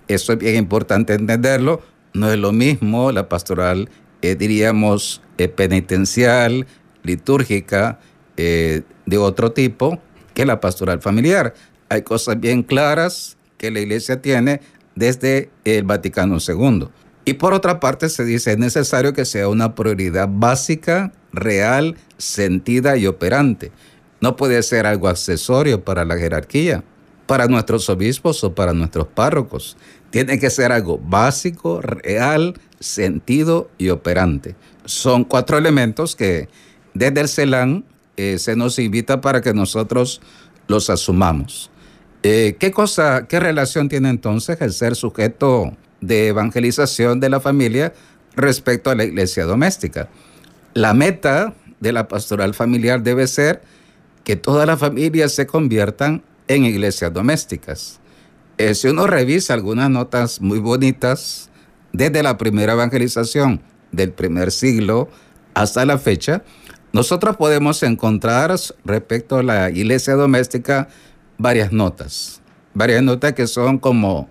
eso 0.08 0.34
es 0.34 0.40
bien 0.40 0.56
importante 0.56 1.14
entenderlo, 1.14 1.82
no 2.14 2.32
es 2.32 2.38
lo 2.38 2.52
mismo 2.52 3.12
la 3.12 3.28
pastoral, 3.30 3.90
eh, 4.22 4.36
diríamos, 4.36 5.22
eh, 5.38 5.48
penitencial, 5.48 6.68
litúrgica, 7.04 8.00
eh, 8.38 8.84
de 9.06 9.18
otro 9.18 9.52
tipo 9.52 10.00
que 10.34 10.46
la 10.46 10.60
pastoral 10.60 11.02
familiar. 11.02 11.54
Hay 11.90 12.04
cosas 12.04 12.40
bien 12.40 12.64
claras 12.64 13.38
que 13.58 13.72
la 13.72 13.80
iglesia 13.80 14.22
tiene 14.22 14.62
desde 14.96 15.50
el 15.64 15.84
Vaticano 15.84 16.38
II. 16.46 16.88
Y 17.26 17.34
por 17.36 17.54
otra 17.54 17.80
parte 17.80 18.10
se 18.10 18.26
dice, 18.26 18.52
es 18.52 18.58
necesario 18.58 19.14
que 19.14 19.26
sea 19.26 19.48
una 19.48 19.76
prioridad 19.76 20.28
básica, 20.30 21.14
real, 21.32 21.96
sentida 22.18 22.98
y 22.98 23.08
operante. 23.08 23.72
No 24.20 24.36
puede 24.36 24.62
ser 24.64 24.86
algo 24.86 25.08
accesorio 25.08 25.84
para 25.84 26.06
la 26.06 26.18
jerarquía, 26.18 26.84
para 27.25 27.48
nuestros 27.48 27.89
obispos 27.89 28.44
o 28.44 28.53
para 28.53 28.74
nuestros 28.74 29.08
párrocos. 29.08 29.77
Tiene 30.10 30.39
que 30.39 30.50
ser 30.50 30.72
algo 30.72 31.00
básico, 31.00 31.82
real, 31.82 32.53
sentido 32.80 33.70
y 33.77 33.89
operante. 33.89 34.56
Son 34.86 35.24
cuatro 35.24 35.58
elementos 35.58 36.15
que 36.15 36.50
desde 36.94 37.22
el 37.22 37.27
CELAN 37.27 37.86
eh, 38.18 38.38
se 38.38 38.56
nos 38.56 38.77
invita 38.77 39.22
para 39.22 39.42
que 39.42 39.53
nosotros 39.53 40.22
los 40.68 40.89
asumamos. 40.89 41.72
Eh, 42.22 42.56
¿Qué 42.60 42.72
cosa, 42.72 43.27
qué 43.27 43.39
relación 43.39 43.89
tiene 43.89 44.10
entonces 44.10 44.62
el 44.62 44.72
ser 44.72 44.96
sujeto 44.96 45.75
de 46.00 46.27
evangelización 46.27 47.20
de 47.20 47.30
la 47.30 47.39
familia 47.39 47.94
respecto 48.36 48.89
a 48.89 48.96
la 48.96 49.03
iglesia 49.03 49.46
doméstica? 49.46 50.10
La 50.74 50.94
meta 50.94 51.53
de 51.80 51.92
la 51.92 52.08
pastoral 52.08 52.53
familiar 52.53 53.03
debe 53.03 53.27
ser 53.27 53.62
que 54.24 54.36
todas 54.36 54.65
las 54.68 54.80
familias 54.80 55.34
se 55.34 55.46
conviertan 55.48 56.24
en 56.48 56.66
iglesias 56.66 57.14
domésticas. 57.14 58.00
Eh, 58.58 58.76
si 58.76 58.88
uno 58.88 59.08
revisa 59.08 59.54
algunas 59.54 59.90
notas 59.90 60.42
muy 60.42 60.60
bonitas 60.60 61.50
desde 61.92 62.24
la 62.24 62.38
primera 62.38 62.74
evangelización 62.74 63.62
del 63.92 64.12
primer 64.12 64.52
siglo 64.52 65.10
hasta 65.54 65.86
la 65.86 65.98
fecha, 65.98 66.44
nosotros 66.92 67.38
podemos 67.38 67.82
encontrar 67.84 68.56
respecto 68.86 69.38
a 69.38 69.44
la 69.44 69.70
iglesia 69.72 70.14
doméstica 70.14 70.90
varias 71.38 71.72
notas, 71.72 72.42
varias 72.74 73.02
notas 73.02 73.34
que 73.34 73.48
son 73.48 73.80
como 73.80 74.30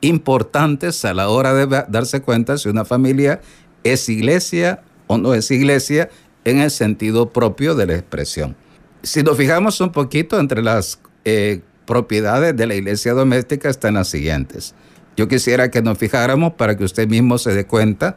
importantes 0.00 1.04
a 1.04 1.14
la 1.14 1.28
hora 1.28 1.54
de 1.54 1.84
darse 1.88 2.20
cuenta 2.22 2.58
si 2.58 2.68
una 2.68 2.84
familia 2.84 3.40
es 3.84 4.08
iglesia 4.08 4.82
o 5.06 5.18
no 5.18 5.34
es 5.34 5.50
iglesia 5.50 6.10
en 6.44 6.58
el 6.60 6.70
sentido 6.70 7.32
propio 7.32 7.74
de 7.74 7.86
la 7.86 7.94
expresión. 7.94 8.56
Si 9.02 9.22
nos 9.22 9.36
fijamos 9.36 9.80
un 9.80 9.92
poquito 9.92 10.38
entre 10.38 10.62
las 10.62 10.98
eh, 11.24 11.60
propiedades 11.86 12.56
de 12.56 12.66
la 12.66 12.74
iglesia 12.74 13.12
doméstica 13.14 13.68
están 13.68 13.94
las 13.94 14.08
siguientes. 14.08 14.74
Yo 15.16 15.28
quisiera 15.28 15.70
que 15.70 15.82
nos 15.82 15.98
fijáramos 15.98 16.54
para 16.54 16.76
que 16.76 16.84
usted 16.84 17.08
mismo 17.08 17.36
se 17.38 17.52
dé 17.52 17.66
cuenta 17.66 18.16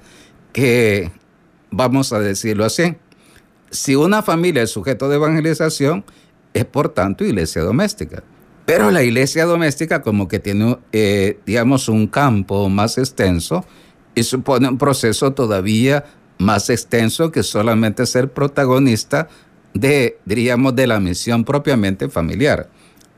que, 0.51 1.11
vamos 1.71 2.13
a 2.13 2.19
decirlo 2.19 2.65
así, 2.65 2.95
si 3.71 3.95
una 3.95 4.21
familia 4.21 4.61
es 4.61 4.69
sujeto 4.69 5.09
de 5.09 5.15
evangelización, 5.15 6.05
es 6.53 6.65
por 6.65 6.89
tanto 6.89 7.25
iglesia 7.25 7.63
doméstica. 7.63 8.23
Pero 8.65 8.91
la 8.91 9.03
iglesia 9.03 9.45
doméstica 9.45 10.01
como 10.01 10.27
que 10.27 10.39
tiene, 10.39 10.77
eh, 10.91 11.39
digamos, 11.45 11.89
un 11.89 12.07
campo 12.07 12.69
más 12.69 12.97
extenso 12.97 13.65
y 14.15 14.23
supone 14.23 14.69
un 14.69 14.77
proceso 14.77 15.33
todavía 15.33 16.05
más 16.37 16.69
extenso 16.69 17.31
que 17.31 17.43
solamente 17.43 18.05
ser 18.05 18.31
protagonista 18.31 19.27
de, 19.73 20.19
diríamos, 20.25 20.75
de 20.75 20.87
la 20.87 20.99
misión 20.99 21.43
propiamente 21.43 22.07
familiar. 22.07 22.69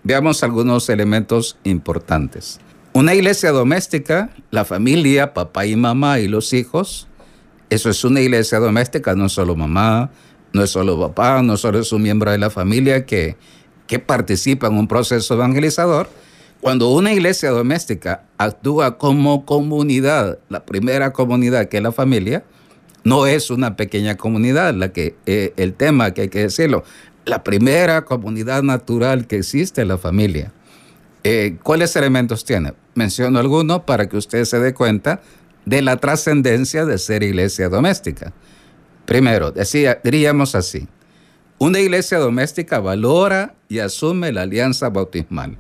Veamos 0.06 0.44
algunos 0.44 0.88
elementos 0.90 1.58
importantes. 1.64 2.60
Una 2.94 3.16
iglesia 3.16 3.52
doméstica, 3.52 4.30
la 4.52 4.64
familia, 4.64 5.34
papá 5.34 5.66
y 5.66 5.76
mamá 5.76 6.20
y 6.20 6.28
los 6.28 6.54
hijos, 6.54 7.08
eso 7.72 7.90
es 7.90 8.04
una 8.04 8.22
iglesia 8.22 8.60
doméstica, 8.60 9.16
no 9.16 9.30
solo 9.30 9.56
mamá, 9.56 10.12
no 10.54 10.62
es 10.62 10.70
solo 10.70 11.00
papá, 11.00 11.42
no 11.42 11.58
solo 11.58 11.80
es 11.80 11.92
un 11.92 12.04
miembro 12.04 12.30
de 12.30 12.38
la 12.38 12.52
familia 12.52 13.08
que, 13.08 13.36
que 13.88 13.98
participa 13.98 14.68
en 14.68 14.78
un 14.78 14.88
proceso 14.88 15.34
evangelizador. 15.34 16.08
Cuando 16.62 16.92
una 16.92 17.12
iglesia 17.12 17.50
doméstica 17.50 18.26
actúa 18.38 19.00
como 19.00 19.44
comunidad, 19.44 20.38
la 20.50 20.68
primera 20.68 21.14
comunidad 21.14 21.68
que 21.68 21.78
es 21.78 21.84
la 21.84 21.92
familia, 21.92 22.44
no 23.04 23.26
es 23.26 23.50
una 23.50 23.76
pequeña 23.76 24.18
comunidad, 24.18 24.76
la 24.76 24.94
que, 24.94 25.16
eh, 25.26 25.54
el 25.58 25.74
tema 25.74 26.12
que 26.12 26.22
hay 26.22 26.30
que 26.30 26.42
decirlo, 26.42 26.84
la 27.26 27.44
primera 27.44 28.06
comunidad 28.06 28.64
natural 28.64 29.28
que 29.28 29.38
existe 29.38 29.84
la 29.84 29.98
familia. 29.98 30.52
Eh, 31.24 31.58
¿Cuáles 31.64 31.96
elementos 31.96 32.46
tiene? 32.46 32.74
Menciono 32.94 33.40
algunos 33.40 33.82
para 33.82 34.08
que 34.08 34.18
usted 34.18 34.46
se 34.46 34.60
dé 34.60 34.74
cuenta 34.74 35.22
de 35.66 35.82
la 35.82 35.98
trascendencia 35.98 36.86
de 36.86 36.98
ser 37.00 37.24
iglesia 37.24 37.68
doméstica. 37.68 38.32
Primero, 39.06 39.52
decía, 39.52 40.00
diríamos 40.04 40.56
así, 40.56 40.88
una 41.58 41.80
iglesia 41.80 42.20
doméstica 42.20 42.80
valora 42.80 43.56
y 43.70 43.80
asume 43.80 44.32
la 44.32 44.44
alianza 44.44 44.90
bautismal. 44.90 45.58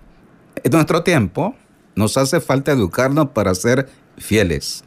En 0.63 0.71
nuestro 0.71 1.03
tiempo 1.03 1.55
nos 1.95 2.17
hace 2.17 2.41
falta 2.41 2.71
educarnos 2.71 3.29
para 3.29 3.55
ser 3.55 3.89
fieles. 4.17 4.83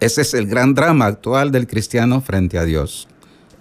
Ese 0.00 0.22
es 0.22 0.34
el 0.34 0.46
gran 0.46 0.74
drama 0.74 1.06
actual 1.06 1.52
del 1.52 1.66
cristiano 1.66 2.20
frente 2.20 2.58
a 2.58 2.64
Dios. 2.64 3.08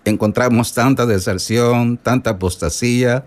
Encontramos 0.06 0.74
tanta 0.74 1.06
deserción, 1.06 1.98
tanta 1.98 2.32
apostasía, 2.32 3.26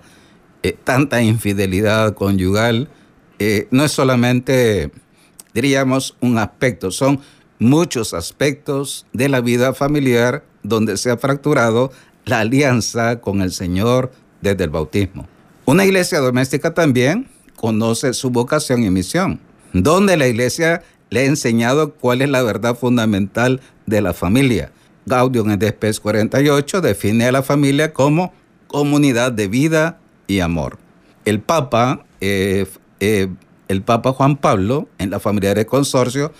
eh, 0.62 0.76
tanta 0.84 1.22
infidelidad 1.22 2.14
conyugal. 2.14 2.88
Eh, 3.38 3.68
no 3.70 3.84
es 3.84 3.92
solamente, 3.92 4.90
diríamos, 5.52 6.16
un 6.20 6.38
aspecto, 6.38 6.90
son 6.90 7.20
muchos 7.58 8.14
aspectos 8.14 9.06
de 9.12 9.28
la 9.28 9.40
vida 9.40 9.74
familiar 9.74 10.44
donde 10.62 10.96
se 10.96 11.10
ha 11.10 11.16
fracturado 11.16 11.92
la 12.24 12.40
alianza 12.40 13.20
con 13.20 13.40
el 13.40 13.52
Señor 13.52 14.10
desde 14.40 14.64
el 14.64 14.70
bautismo. 14.70 15.28
Una 15.66 15.84
iglesia 15.84 16.18
doméstica 16.18 16.74
también 16.74 17.28
conoce 17.56 18.12
su 18.12 18.30
vocación 18.30 18.82
y 18.82 18.90
misión, 18.90 19.40
donde 19.72 20.16
la 20.16 20.26
iglesia 20.26 20.82
le 21.10 21.20
ha 21.20 21.24
enseñado 21.24 21.94
cuál 21.94 22.22
es 22.22 22.28
la 22.28 22.42
verdad 22.42 22.76
fundamental 22.76 23.60
de 23.86 24.00
la 24.00 24.12
familia. 24.12 24.72
Gaudium 25.06 25.50
en 25.50 25.58
Despes 25.58 26.00
48 26.00 26.80
define 26.80 27.26
a 27.26 27.32
la 27.32 27.42
familia 27.42 27.92
como 27.92 28.32
comunidad 28.66 29.32
de 29.32 29.48
vida 29.48 29.98
y 30.26 30.40
amor. 30.40 30.78
El 31.24 31.40
Papa, 31.40 32.04
eh, 32.20 32.66
eh, 33.00 33.28
el 33.68 33.82
Papa 33.82 34.12
Juan 34.12 34.36
Pablo, 34.36 34.88
en 34.98 35.10
la 35.10 35.20
familia 35.20 35.54
de 35.54 35.66
consorcio, 35.66 36.32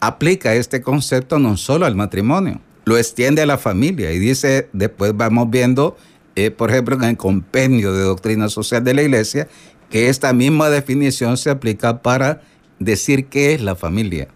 aplica 0.00 0.54
este 0.54 0.80
concepto 0.80 1.38
no 1.38 1.56
solo 1.56 1.86
al 1.86 1.94
matrimonio, 1.94 2.60
lo 2.84 2.98
extiende 2.98 3.42
a 3.42 3.46
la 3.46 3.58
familia 3.58 4.12
y 4.12 4.18
dice, 4.18 4.68
después 4.72 5.16
vamos 5.16 5.50
viendo, 5.50 5.96
eh, 6.36 6.50
por 6.50 6.70
ejemplo, 6.70 6.96
en 6.96 7.04
el 7.04 7.16
compendio 7.16 7.92
de 7.92 8.02
doctrina 8.02 8.48
social 8.48 8.82
de 8.82 8.94
la 8.94 9.02
iglesia, 9.02 9.48
que 9.90 10.08
esta 10.08 10.32
misma 10.32 10.70
definición 10.70 11.36
se 11.36 11.50
aplica 11.50 12.02
para 12.02 12.40
decir 12.78 13.26
qué 13.26 13.54
es 13.54 13.60
la 13.60 13.76
familia. 13.76 14.28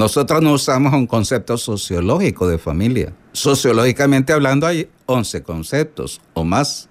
Nosotros 0.00 0.40
no 0.40 0.54
usamos 0.54 0.94
un 0.94 1.06
concepto 1.06 1.58
sociológico 1.58 2.48
de 2.48 2.56
familia. 2.56 3.12
Sociológicamente 3.34 4.32
hablando 4.32 4.66
hay 4.66 4.88
11 5.04 5.42
conceptos 5.42 6.22
o 6.32 6.42
más. 6.42 6.88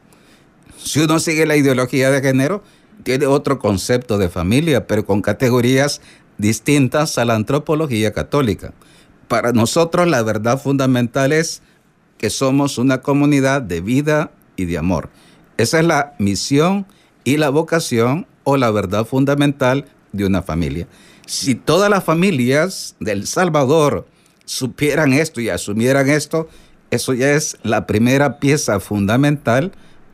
Si 0.77 0.99
uno 0.99 1.19
sigue 1.19 1.47
la 1.47 1.55
ideología 1.55 2.11
de 2.11 2.21
género, 2.21 2.63
tiene 3.01 3.25
otro 3.25 3.57
concepto 3.57 4.19
de 4.19 4.29
familia, 4.29 4.85
pero 4.85 5.07
con 5.07 5.23
categorías 5.23 6.01
distintas 6.37 7.17
a 7.17 7.25
la 7.25 7.33
antropología 7.33 8.13
católica. 8.13 8.75
Para 9.27 9.53
nosotros 9.53 10.07
la 10.07 10.21
verdad 10.21 10.61
fundamental 10.61 11.31
es 11.31 11.63
que 12.19 12.29
somos 12.29 12.77
una 12.77 13.01
comunidad 13.01 13.63
de 13.63 13.81
vida 13.81 14.29
y 14.55 14.65
de 14.65 14.77
amor. 14.77 15.09
Esa 15.57 15.79
es 15.79 15.85
la 15.87 16.13
misión 16.19 16.85
y 17.23 17.37
la 17.37 17.49
vocación 17.49 18.27
o 18.43 18.55
la 18.55 18.69
verdad 18.69 19.03
fundamental 19.03 19.85
de 20.11 20.27
una 20.27 20.43
familia. 20.43 20.87
Si 21.29 21.53
todas 21.53 21.91
las 21.91 22.03
familias 22.03 22.95
del 22.99 23.27
Salvador 23.27 24.07
supieran 24.45 25.13
esto 25.13 25.39
y 25.39 25.49
asumieran 25.49 26.09
esto, 26.09 26.49
eso 26.89 27.13
ya 27.13 27.33
es 27.33 27.55
la 27.61 27.85
primera 27.85 28.39
pieza 28.39 28.79
fundamental, 28.79 29.71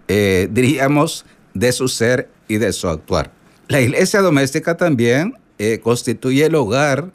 eh, 0.09 0.49
diríamos, 0.51 1.25
de 1.53 1.71
su 1.71 1.87
ser 1.87 2.29
y 2.49 2.57
de 2.57 2.73
su 2.73 2.89
actuar. 2.89 3.31
La 3.69 3.79
iglesia 3.79 4.19
doméstica 4.19 4.75
también 4.75 5.35
eh, 5.57 5.79
constituye 5.81 6.47
el 6.47 6.55
hogar, 6.55 7.13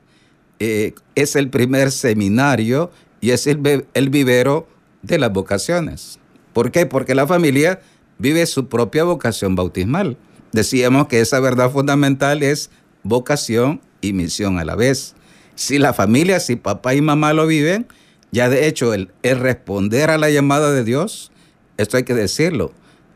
eh, 0.61 0.95
es 1.15 1.37
el 1.37 1.51
primer 1.51 1.91
seminario 1.91 2.91
y 3.21 3.33
es 3.33 3.47
el, 3.47 3.87
el 3.93 4.09
vivero 4.09 4.67
de 5.03 5.19
las 5.19 5.31
vocaciones. 5.31 6.19
¿Por 6.55 6.71
qué? 6.73 6.87
Porque 6.87 7.15
la 7.15 7.27
familia 7.27 7.83
vive 8.17 8.47
su 8.47 8.67
propia 8.67 9.05
vocación 9.05 9.57
bautismal. 9.57 10.17
Decíamos 10.53 11.07
que 11.09 11.21
esa 11.21 11.39
verdad 11.39 11.71
fundamental 11.71 12.43
es 12.43 12.71
vocación 13.03 13.81
y 14.01 14.13
misión 14.13 14.59
a 14.59 14.65
la 14.65 14.77
vez. 14.77 15.15
Si 15.55 15.79
la 15.79 15.93
familia, 15.93 16.41
si 16.41 16.57
papá 16.57 16.95
y 16.95 17.01
mamá 17.01 17.33
lo 17.33 17.47
viven, 17.47 17.87
ya 18.33 18.49
de 18.49 18.67
hecho 18.67 18.95
el, 18.95 19.11
responder 19.23 20.11
a 20.11 20.19
la 20.19 20.31
llamada 20.31 20.73
de 20.73 20.85
Dios, 20.85 21.33
esto 21.77 21.97
hay 21.97 22.05
que 22.05 22.15
decirlo, 22.15 22.73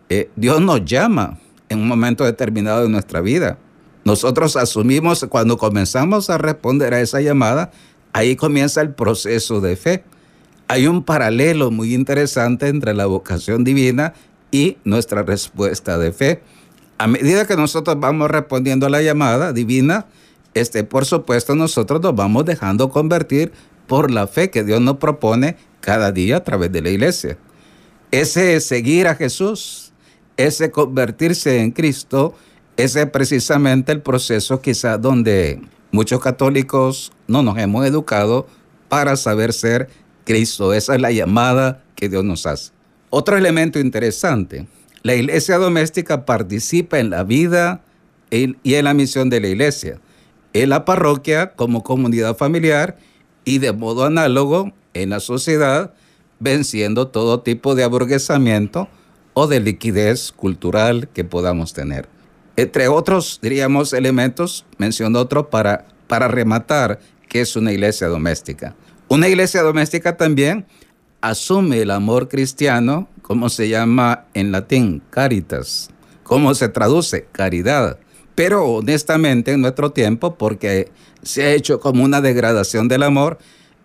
eh, 0.08 0.30
Dios 0.36 0.60
nos 0.60 0.84
llama 0.84 1.38
en 1.68 1.80
un 1.80 1.88
momento 1.88 2.24
determinado 2.24 2.82
de 2.82 2.88
nuestra 2.88 3.20
vida. 3.20 3.58
Nosotros 4.04 4.56
asumimos, 4.56 5.24
cuando 5.30 5.56
comenzamos 5.56 6.28
a 6.28 6.36
responder 6.36 6.92
a 6.92 7.00
esa 7.00 7.20
llamada, 7.20 7.70
ahí 8.12 8.36
comienza 8.36 8.82
el 8.82 8.94
proceso 8.94 9.60
de 9.60 9.76
fe. 9.76 10.04
Hay 10.68 10.86
un 10.86 11.02
paralelo 11.02 11.70
muy 11.70 11.94
interesante 11.94 12.68
entre 12.68 12.92
la 12.94 13.06
vocación 13.06 13.64
divina 13.64 14.12
y 14.50 14.76
nuestra 14.84 15.22
respuesta 15.22 15.96
de 15.98 16.12
fe. 16.12 16.42
A 16.98 17.06
medida 17.06 17.46
que 17.46 17.56
nosotros 17.56 17.98
vamos 17.98 18.30
respondiendo 18.30 18.86
a 18.86 18.90
la 18.90 19.02
llamada 19.02 19.52
divina, 19.52 20.06
este, 20.54 20.84
por 20.84 21.04
supuesto 21.04 21.54
nosotros 21.54 22.00
nos 22.00 22.14
vamos 22.14 22.44
dejando 22.44 22.90
convertir 22.90 23.52
por 23.86 24.10
la 24.10 24.26
fe 24.26 24.50
que 24.50 24.62
Dios 24.62 24.80
nos 24.80 24.98
propone 24.98 25.56
cada 25.80 26.12
día 26.12 26.36
a 26.36 26.44
través 26.44 26.70
de 26.72 26.82
la 26.82 26.90
iglesia. 26.90 27.36
Ese 28.10 28.60
seguir 28.60 29.08
a 29.08 29.16
Jesús, 29.16 29.92
ese 30.36 30.70
convertirse 30.70 31.60
en 31.60 31.72
Cristo, 31.72 32.34
ese 32.76 33.02
es 33.02 33.10
precisamente 33.10 33.92
el 33.92 34.00
proceso 34.00 34.60
quizá 34.60 34.96
donde 34.98 35.60
muchos 35.90 36.20
católicos 36.20 37.12
no 37.26 37.42
nos 37.42 37.58
hemos 37.58 37.84
educado 37.86 38.46
para 38.88 39.16
saber 39.16 39.52
ser 39.52 39.88
Cristo. 40.24 40.72
Esa 40.72 40.94
es 40.94 41.00
la 41.00 41.10
llamada 41.10 41.82
que 41.96 42.08
Dios 42.08 42.24
nos 42.24 42.46
hace. 42.46 42.70
Otro 43.10 43.36
elemento 43.36 43.78
interesante, 43.78 44.66
la 45.04 45.14
iglesia 45.14 45.58
doméstica 45.58 46.24
participa 46.24 46.98
en 46.98 47.10
la 47.10 47.22
vida 47.22 47.82
y 48.30 48.74
en 48.74 48.84
la 48.84 48.94
misión 48.94 49.30
de 49.30 49.40
la 49.40 49.46
iglesia 49.46 50.00
en 50.54 50.70
la 50.70 50.86
parroquia 50.86 51.52
como 51.54 51.82
comunidad 51.82 52.36
familiar 52.36 52.96
y 53.44 53.58
de 53.58 53.72
modo 53.72 54.04
análogo 54.04 54.72
en 54.94 55.10
la 55.10 55.20
sociedad, 55.20 55.92
venciendo 56.38 57.08
todo 57.08 57.40
tipo 57.40 57.74
de 57.74 57.82
aburguesamiento 57.82 58.88
o 59.34 59.48
de 59.48 59.60
liquidez 59.60 60.32
cultural 60.32 61.08
que 61.08 61.24
podamos 61.24 61.74
tener. 61.74 62.08
Entre 62.56 62.86
otros, 62.86 63.40
diríamos, 63.42 63.92
elementos, 63.92 64.64
menciono 64.78 65.18
otro 65.18 65.50
para, 65.50 65.86
para 66.06 66.28
rematar 66.28 67.00
que 67.28 67.40
es 67.40 67.56
una 67.56 67.72
iglesia 67.72 68.06
doméstica. 68.06 68.76
Una 69.08 69.28
iglesia 69.28 69.62
doméstica 69.62 70.16
también 70.16 70.66
asume 71.20 71.80
el 71.82 71.90
amor 71.90 72.28
cristiano, 72.28 73.08
como 73.24 73.48
se 73.48 73.70
llama 73.70 74.26
en 74.34 74.52
latín, 74.52 75.00
caritas. 75.08 75.88
¿Cómo 76.24 76.54
se 76.54 76.68
traduce? 76.68 77.26
Caridad. 77.32 77.98
Pero 78.34 78.66
honestamente 78.66 79.52
en 79.52 79.62
nuestro 79.62 79.92
tiempo, 79.92 80.34
porque 80.36 80.90
se 81.22 81.44
ha 81.44 81.52
hecho 81.52 81.80
como 81.80 82.04
una 82.04 82.20
degradación 82.20 82.86
del 82.86 83.02
amor, 83.02 83.38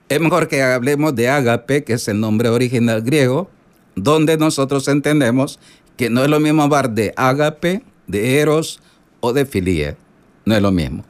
es 0.09 0.19
mejor 0.19 0.49
que 0.49 0.61
hablemos 0.61 1.15
de 1.15 1.29
ágape, 1.29 1.85
que 1.85 1.93
es 1.93 2.09
el 2.09 2.19
nombre 2.19 2.49
original 2.49 3.01
griego, 3.01 3.49
donde 3.95 4.35
nosotros 4.35 4.89
entendemos 4.89 5.57
que 5.95 6.09
no 6.09 6.21
es 6.21 6.29
lo 6.29 6.41
mismo 6.41 6.63
hablar 6.63 6.89
de 6.89 7.13
ágape, 7.15 7.81
de 8.07 8.39
eros 8.39 8.81
o 9.21 9.31
de 9.31 9.45
filía. 9.45 9.95
No 10.43 10.53
es 10.53 10.61
lo 10.61 10.73
mismo. 10.73 11.05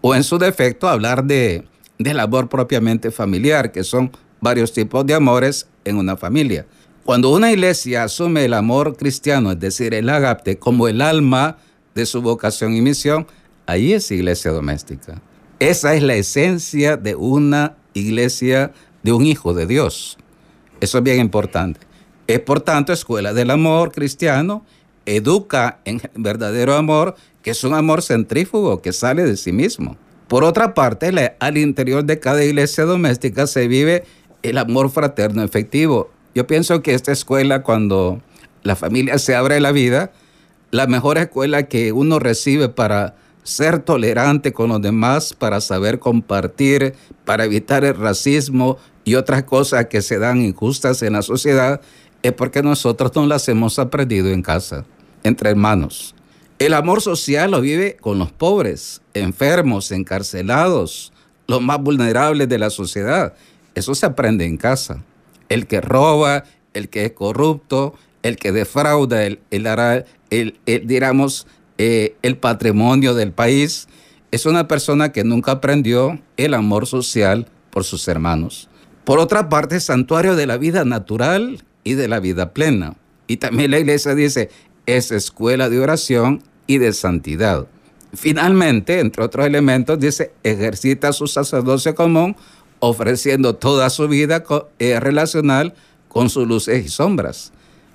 O 0.00 0.14
en 0.14 0.24
su 0.24 0.38
defecto 0.38 0.88
hablar 0.88 1.24
de, 1.24 1.68
del 1.98 2.18
amor 2.18 2.48
propiamente 2.48 3.10
familiar, 3.10 3.72
que 3.72 3.84
son 3.84 4.10
varios 4.40 4.72
tipos 4.72 5.04
de 5.04 5.12
amores 5.12 5.68
en 5.84 5.98
una 5.98 6.16
familia. 6.16 6.64
Cuando 7.04 7.30
una 7.32 7.52
iglesia 7.52 8.04
asume 8.04 8.46
el 8.46 8.54
amor 8.54 8.96
cristiano, 8.96 9.52
es 9.52 9.60
decir, 9.60 9.92
el 9.92 10.08
ágape, 10.08 10.58
como 10.58 10.88
el 10.88 11.02
alma 11.02 11.58
de 11.94 12.06
su 12.06 12.22
vocación 12.22 12.74
y 12.74 12.80
misión, 12.80 13.26
ahí 13.66 13.92
es 13.92 14.10
iglesia 14.10 14.52
doméstica. 14.52 15.20
Esa 15.58 15.94
es 15.94 16.02
la 16.02 16.14
esencia 16.14 16.96
de 16.96 17.14
una 17.14 17.76
iglesia, 17.92 18.72
de 19.02 19.12
un 19.12 19.26
hijo 19.26 19.52
de 19.52 19.66
Dios. 19.66 20.16
Eso 20.80 20.96
es 20.96 21.04
bien 21.04 21.20
importante. 21.20 21.80
Es 22.26 22.40
por 22.40 22.62
tanto 22.62 22.94
escuela 22.94 23.34
del 23.34 23.50
amor 23.50 23.92
cristiano, 23.92 24.64
educa 25.04 25.80
en 25.84 26.00
verdadero 26.14 26.74
amor, 26.74 27.16
que 27.42 27.50
es 27.50 27.64
un 27.64 27.74
amor 27.74 28.00
centrífugo 28.00 28.80
que 28.80 28.94
sale 28.94 29.24
de 29.24 29.36
sí 29.36 29.52
mismo. 29.52 29.98
Por 30.26 30.42
otra 30.42 30.72
parte, 30.72 31.12
al 31.38 31.58
interior 31.58 32.02
de 32.02 32.18
cada 32.18 32.42
iglesia 32.42 32.84
doméstica 32.84 33.46
se 33.46 33.68
vive 33.68 34.04
el 34.42 34.56
amor 34.56 34.88
fraterno 34.88 35.42
efectivo. 35.42 36.13
Yo 36.34 36.46
pienso 36.46 36.82
que 36.82 36.94
esta 36.94 37.12
escuela, 37.12 37.62
cuando 37.62 38.20
la 38.62 38.76
familia 38.76 39.18
se 39.18 39.34
abre 39.36 39.60
la 39.60 39.72
vida, 39.72 40.12
la 40.70 40.86
mejor 40.86 41.18
escuela 41.18 41.64
que 41.64 41.92
uno 41.92 42.18
recibe 42.18 42.68
para 42.68 43.14
ser 43.44 43.78
tolerante 43.78 44.52
con 44.52 44.70
los 44.70 44.82
demás, 44.82 45.34
para 45.34 45.60
saber 45.60 46.00
compartir, 46.00 46.94
para 47.24 47.44
evitar 47.44 47.84
el 47.84 47.94
racismo 47.94 48.78
y 49.04 49.14
otras 49.14 49.44
cosas 49.44 49.86
que 49.86 50.02
se 50.02 50.18
dan 50.18 50.42
injustas 50.42 51.02
en 51.02 51.12
la 51.12 51.22
sociedad, 51.22 51.80
es 52.22 52.32
porque 52.32 52.62
nosotros 52.62 53.12
no 53.14 53.26
las 53.26 53.48
hemos 53.48 53.78
aprendido 53.78 54.30
en 54.30 54.42
casa, 54.42 54.84
entre 55.22 55.50
hermanos. 55.50 56.14
El 56.58 56.72
amor 56.72 57.02
social 57.02 57.50
lo 57.50 57.60
vive 57.60 57.96
con 58.00 58.18
los 58.18 58.32
pobres, 58.32 59.02
enfermos, 59.12 59.92
encarcelados, 59.92 61.12
los 61.46 61.60
más 61.60 61.78
vulnerables 61.80 62.48
de 62.48 62.58
la 62.58 62.70
sociedad. 62.70 63.34
Eso 63.74 63.94
se 63.94 64.06
aprende 64.06 64.46
en 64.46 64.56
casa. 64.56 65.04
El 65.48 65.66
que 65.66 65.80
roba, 65.80 66.44
el 66.72 66.88
que 66.88 67.04
es 67.06 67.12
corrupto, 67.12 67.94
el 68.22 68.36
que 68.36 68.52
defrauda, 68.52 69.24
el, 69.24 69.40
el, 69.50 70.58
el, 70.66 70.86
digamos, 70.86 71.46
eh, 71.78 72.16
el 72.22 72.36
patrimonio 72.36 73.14
del 73.14 73.32
país, 73.32 73.88
es 74.30 74.46
una 74.46 74.66
persona 74.66 75.12
que 75.12 75.24
nunca 75.24 75.52
aprendió 75.52 76.18
el 76.36 76.54
amor 76.54 76.86
social 76.86 77.48
por 77.70 77.84
sus 77.84 78.08
hermanos. 78.08 78.68
Por 79.04 79.18
otra 79.18 79.48
parte, 79.48 79.78
santuario 79.80 80.34
de 80.36 80.46
la 80.46 80.56
vida 80.56 80.84
natural 80.84 81.62
y 81.84 81.94
de 81.94 82.08
la 82.08 82.20
vida 82.20 82.52
plena. 82.52 82.96
Y 83.26 83.36
también 83.36 83.70
la 83.70 83.78
iglesia 83.78 84.14
dice, 84.14 84.50
es 84.86 85.12
escuela 85.12 85.68
de 85.68 85.78
oración 85.78 86.42
y 86.66 86.78
de 86.78 86.92
santidad. 86.92 87.66
Finalmente, 88.14 89.00
entre 89.00 89.24
otros 89.24 89.46
elementos, 89.46 89.98
dice, 89.98 90.32
ejercita 90.42 91.12
su 91.12 91.26
sacerdocio 91.26 91.94
común 91.94 92.36
ofreciendo 92.88 93.54
toda 93.56 93.90
su 93.90 94.08
vida 94.08 94.44
eh, 94.78 95.00
relacional 95.00 95.74
con 96.08 96.30
sus 96.30 96.46
luces 96.46 96.84
y 96.84 96.88
sombras. 96.88 97.52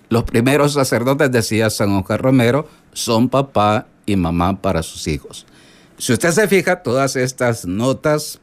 Los 0.09 0.23
primeros 0.23 0.73
sacerdotes, 0.73 1.31
decía 1.31 1.69
San 1.69 1.91
Oscar 1.91 2.21
Romero, 2.21 2.67
son 2.93 3.29
papá 3.29 3.87
y 4.05 4.15
mamá 4.15 4.61
para 4.61 4.81
sus 4.81 5.07
hijos. 5.07 5.45
Si 5.97 6.13
usted 6.13 6.31
se 6.31 6.47
fija, 6.47 6.81
todas 6.81 7.15
estas 7.15 7.65
notas 7.65 8.39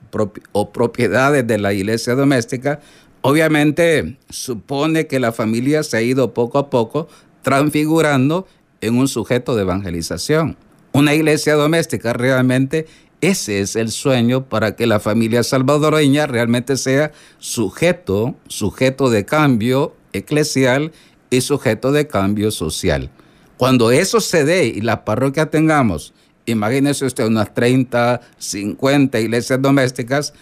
o 0.52 0.72
propiedades 0.72 1.46
de 1.46 1.58
la 1.58 1.72
iglesia 1.72 2.14
doméstica, 2.14 2.80
obviamente 3.22 4.16
supone 4.28 5.06
que 5.06 5.18
la 5.18 5.32
familia 5.32 5.82
se 5.82 5.96
ha 5.96 6.02
ido 6.02 6.32
poco 6.32 6.58
a 6.58 6.70
poco 6.70 7.08
transfigurando 7.42 8.46
en 8.80 8.96
un 8.96 9.08
sujeto 9.08 9.56
de 9.56 9.62
evangelización. 9.62 10.56
Una 10.92 11.14
iglesia 11.14 11.54
doméstica 11.54 12.12
realmente 12.12 12.86
ese 13.26 13.60
es 13.60 13.74
el 13.76 13.90
sueño 13.90 14.48
para 14.48 14.76
que 14.76 14.86
la 14.86 15.00
familia 15.00 15.42
salvadoreña 15.42 16.26
realmente 16.26 16.76
sea 16.76 17.12
sujeto, 17.38 18.36
sujeto 18.46 19.10
de 19.10 19.24
cambio 19.24 19.96
eclesial 20.12 20.92
y 21.30 21.40
sujeto 21.40 21.92
de 21.92 22.06
cambio 22.06 22.50
social. 22.50 23.10
Cuando 23.56 23.90
eso 23.90 24.20
se 24.20 24.44
dé 24.44 24.66
y 24.66 24.80
la 24.80 25.04
parroquia 25.04 25.50
tengamos, 25.50 26.14
imagínese 26.44 27.04
usted 27.04 27.26
unas 27.26 27.52
30, 27.52 28.20
50 28.38 29.18
iglesias 29.18 29.60
domésticas, 29.60 30.32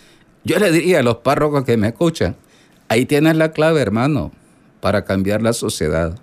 yo 0.44 0.58
le 0.58 0.70
diría 0.70 0.98
a 0.98 1.02
los 1.02 1.16
párrocos 1.16 1.64
que 1.64 1.76
me 1.76 1.88
escuchan, 1.88 2.36
ahí 2.88 3.06
tienes 3.06 3.36
la 3.36 3.52
clave, 3.52 3.80
hermano, 3.80 4.30
para 4.80 5.04
cambiar 5.04 5.40
la 5.42 5.54
sociedad. 5.54 6.18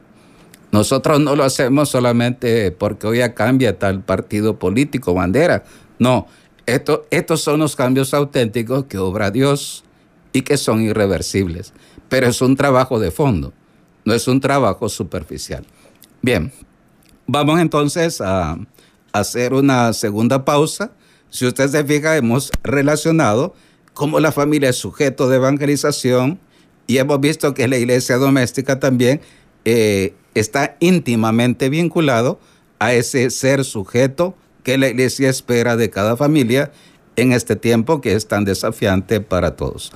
Nosotros 0.72 1.20
no 1.20 1.36
lo 1.36 1.44
hacemos 1.44 1.90
solamente 1.90 2.72
porque 2.72 3.08
hoy 3.08 3.20
cambia 3.34 3.80
tal 3.80 4.04
partido 4.04 4.60
político, 4.60 5.14
bandera. 5.14 5.64
No, 6.00 6.28
esto, 6.66 7.06
estos 7.12 7.42
son 7.42 7.60
los 7.60 7.76
cambios 7.76 8.14
auténticos 8.14 8.86
que 8.86 8.98
obra 8.98 9.32
Dios 9.32 9.84
y 10.34 10.42
que 10.42 10.58
son 10.58 10.82
irreversibles. 10.82 11.74
Pero 12.10 12.28
es 12.28 12.42
un 12.42 12.56
trabajo 12.56 13.00
de 13.00 13.12
fondo, 13.12 13.54
no 14.06 14.14
es 14.14 14.28
un 14.28 14.40
trabajo 14.40 14.90
superficial. 14.90 15.66
Bien, 16.22 16.52
vamos 17.28 17.60
entonces 17.60 18.22
a 18.22 18.58
hacer 19.14 19.54
una 19.54 19.94
segunda 19.94 20.46
pausa. 20.46 20.92
Si 21.30 21.46
usted 21.46 21.70
se 21.70 21.84
fija, 21.84 22.18
hemos 22.18 22.52
relacionado 22.64 23.56
cómo 23.94 24.20
la 24.20 24.32
familia 24.32 24.70
es 24.70 24.78
sujeto 24.78 25.30
de 25.30 25.38
evangelización 25.38 26.40
y 26.88 26.98
hemos 26.98 27.20
visto 27.20 27.54
que 27.54 27.68
la 27.68 27.78
iglesia 27.78 28.18
doméstica 28.18 28.80
también 28.80 29.22
eh, 29.66 30.14
está 30.34 30.76
íntimamente 30.80 31.70
vinculado 31.70 32.40
a 32.80 32.94
ese 32.94 33.30
ser 33.30 33.64
sujeto 33.64 34.36
que 34.64 34.78
la 34.78 34.90
iglesia 34.90 35.30
espera 35.30 35.76
de 35.76 35.90
cada 35.90 36.18
familia 36.18 36.72
en 37.16 37.34
este 37.34 37.56
tiempo 37.56 38.02
que 38.02 38.14
es 38.14 38.28
tan 38.28 38.46
desafiante 38.46 39.22
para 39.22 39.56
todos. 39.56 39.92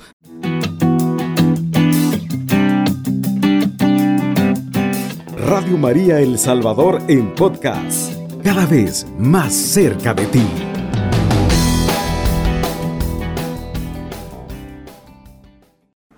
Radio 5.38 5.78
María 5.78 6.20
El 6.20 6.38
Salvador 6.38 7.00
en 7.08 7.34
podcast, 7.34 8.12
cada 8.42 8.66
vez 8.66 9.06
más 9.18 9.54
cerca 9.54 10.12
de 10.12 10.26
ti. 10.26 10.46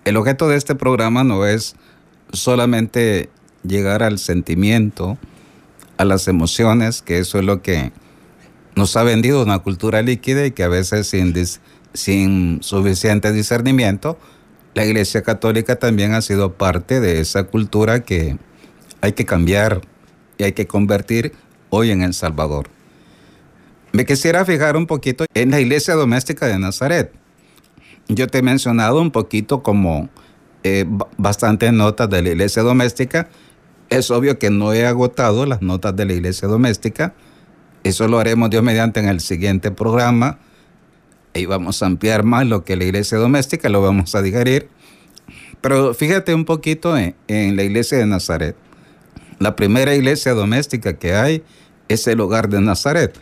El 0.03 0.17
objeto 0.17 0.47
de 0.47 0.57
este 0.57 0.73
programa 0.73 1.23
no 1.23 1.45
es 1.45 1.75
solamente 2.33 3.29
llegar 3.63 4.01
al 4.01 4.17
sentimiento, 4.17 5.19
a 5.97 6.05
las 6.05 6.27
emociones, 6.27 7.03
que 7.03 7.19
eso 7.19 7.37
es 7.37 7.45
lo 7.45 7.61
que 7.61 7.91
nos 8.75 8.95
ha 8.95 9.03
vendido 9.03 9.43
una 9.43 9.59
cultura 9.59 10.01
líquida 10.01 10.45
y 10.45 10.51
que 10.51 10.63
a 10.63 10.67
veces 10.67 11.07
sin, 11.07 11.33
sin 11.93 12.61
suficiente 12.61 13.31
discernimiento, 13.31 14.17
la 14.73 14.85
Iglesia 14.85 15.23
Católica 15.23 15.77
también 15.77 16.13
ha 16.13 16.21
sido 16.21 16.53
parte 16.53 16.99
de 16.99 17.19
esa 17.19 17.43
cultura 17.43 18.01
que 18.01 18.37
hay 19.01 19.13
que 19.13 19.25
cambiar 19.25 19.81
y 20.37 20.43
hay 20.43 20.53
que 20.53 20.67
convertir 20.67 21.33
hoy 21.69 21.91
en 21.91 22.01
El 22.01 22.13
Salvador. 22.13 22.69
Me 23.91 24.05
quisiera 24.05 24.45
fijar 24.45 24.77
un 24.77 24.85
poquito 24.85 25.25
en 25.33 25.51
la 25.51 25.59
iglesia 25.59 25.95
doméstica 25.95 26.45
de 26.45 26.59
Nazaret. 26.59 27.11
Yo 28.07 28.27
te 28.27 28.39
he 28.39 28.41
mencionado 28.41 29.01
un 29.01 29.11
poquito 29.11 29.63
como 29.63 30.09
eh, 30.63 30.85
bastantes 31.17 31.73
notas 31.73 32.09
de 32.09 32.21
la 32.21 32.29
iglesia 32.29 32.61
doméstica. 32.61 33.29
Es 33.89 34.11
obvio 34.11 34.37
que 34.37 34.51
no 34.51 34.73
he 34.73 34.85
agotado 34.85 35.45
las 35.47 35.61
notas 35.61 35.95
de 35.95 36.05
la 36.05 36.13
iglesia 36.13 36.47
doméstica. 36.47 37.13
Eso 37.83 38.07
lo 38.07 38.19
haremos 38.19 38.49
Dios 38.49 38.63
mediante 38.63 38.99
en 38.99 39.07
el 39.07 39.19
siguiente 39.19 39.71
programa. 39.71 40.39
Ahí 41.33 41.45
vamos 41.45 41.81
a 41.81 41.85
ampliar 41.85 42.23
más 42.23 42.45
lo 42.45 42.65
que 42.65 42.75
la 42.75 42.83
iglesia 42.83 43.17
doméstica, 43.17 43.69
lo 43.69 43.81
vamos 43.81 44.15
a 44.15 44.21
digerir. 44.21 44.69
Pero 45.61 45.93
fíjate 45.93 46.33
un 46.33 46.45
poquito 46.45 46.97
en, 46.97 47.15
la 47.55 47.63
iglesia 47.63 47.97
de 47.97 48.05
Nazaret. 48.05 48.55
La 49.39 49.55
primera 49.55 49.95
iglesia 49.95 50.33
doméstica 50.33 50.97
que 50.97 51.13
hay 51.13 51.43
es 51.87 52.07
el 52.07 52.19
hogar 52.19 52.49
de 52.49 52.61
Nazaret, 52.61 53.17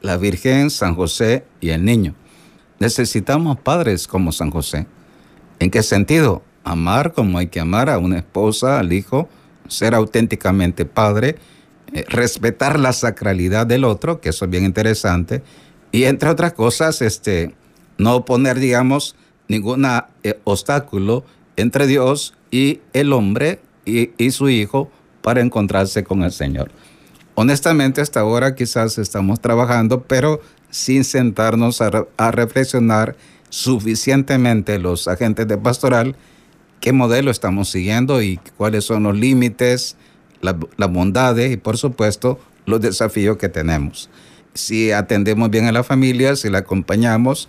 la 0.00 0.16
Virgen, 0.16 0.70
San 0.70 0.94
José 0.94 1.44
y 1.60 1.70
el 1.70 1.84
niño. 1.84 2.14
Necesitamos 2.78 3.58
padres 3.58 4.06
como 4.06 4.32
San 4.32 4.50
José. 4.50 4.86
¿En 5.58 5.70
qué 5.70 5.82
sentido? 5.82 6.42
Amar 6.64 7.12
como 7.12 7.38
hay 7.38 7.46
que 7.46 7.60
amar 7.60 7.88
a 7.88 7.98
una 7.98 8.18
esposa, 8.18 8.78
al 8.78 8.92
hijo, 8.92 9.28
ser 9.68 9.94
auténticamente 9.94 10.84
padre, 10.84 11.36
respetar 12.04 12.78
la 12.78 12.92
sacralidad 12.92 13.66
del 13.66 13.84
otro, 13.84 14.20
que 14.20 14.30
eso 14.30 14.44
es 14.44 14.50
bien 14.50 14.64
interesante, 14.64 15.42
y 15.92 16.04
entre 16.04 16.28
otras 16.28 16.52
cosas, 16.52 17.00
este, 17.02 17.54
no 17.98 18.24
poner, 18.24 18.58
digamos, 18.58 19.16
ningún 19.48 19.86
eh, 20.22 20.38
obstáculo 20.44 21.24
entre 21.56 21.86
Dios 21.86 22.34
y 22.50 22.80
el 22.92 23.12
hombre 23.12 23.60
y, 23.84 24.10
y 24.18 24.30
su 24.30 24.48
hijo 24.48 24.90
para 25.22 25.40
encontrarse 25.40 26.04
con 26.04 26.22
el 26.22 26.32
Señor. 26.32 26.70
Honestamente, 27.34 28.00
hasta 28.00 28.20
ahora 28.20 28.54
quizás 28.54 28.96
estamos 28.98 29.40
trabajando, 29.40 30.02
pero 30.02 30.40
sin 30.70 31.04
sentarnos 31.04 31.80
a, 31.80 32.30
reflexionar 32.30 33.16
suficientemente 33.48 34.78
los 34.78 35.08
agentes 35.08 35.46
de 35.46 35.56
pastoral 35.56 36.16
qué 36.80 36.92
modelo 36.92 37.30
estamos 37.30 37.70
siguiendo 37.70 38.22
y 38.22 38.38
cuáles 38.56 38.84
son 38.84 39.04
los 39.04 39.16
límites, 39.16 39.96
las 40.76 40.92
bondades 40.92 41.52
y 41.52 41.56
por 41.56 41.76
supuesto 41.76 42.38
los 42.66 42.80
desafíos 42.80 43.36
que 43.36 43.48
tenemos. 43.48 44.10
Si 44.54 44.90
atendemos 44.90 45.50
bien 45.50 45.66
a 45.66 45.72
la 45.72 45.84
familia, 45.84 46.36
si 46.36 46.48
la 46.48 46.58
acompañamos, 46.58 47.48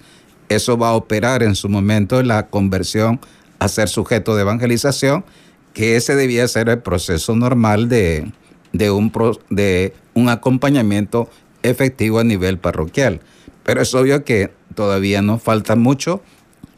eso 0.50 0.78
va 0.78 0.90
a 0.90 0.94
operar 0.94 1.44
en 1.44 1.56
su 1.56 1.70
momento 1.70 2.22
la 2.24 2.48
conversión 2.48 3.20
a 3.60 3.68
ser 3.68 3.90
sujeto 3.90 4.36
de 4.36 4.42
evangelización, 4.42 5.26
que 5.74 5.96
ese 5.96 6.16
debía 6.16 6.48
ser 6.48 6.70
el 6.70 6.80
proceso 6.80 7.36
normal 7.36 7.90
de, 7.90 8.32
de, 8.74 8.92
un, 8.92 9.12
de 9.50 9.94
un 10.14 10.30
acompañamiento 10.30 11.30
efectivo 11.64 12.20
a 12.20 12.24
nivel 12.24 12.58
parroquial. 12.58 13.22
Pero 13.64 13.82
es 13.82 13.94
obvio 13.94 14.24
que 14.24 14.52
todavía 14.76 15.22
nos 15.22 15.42
falta 15.42 15.76
mucho 15.76 16.22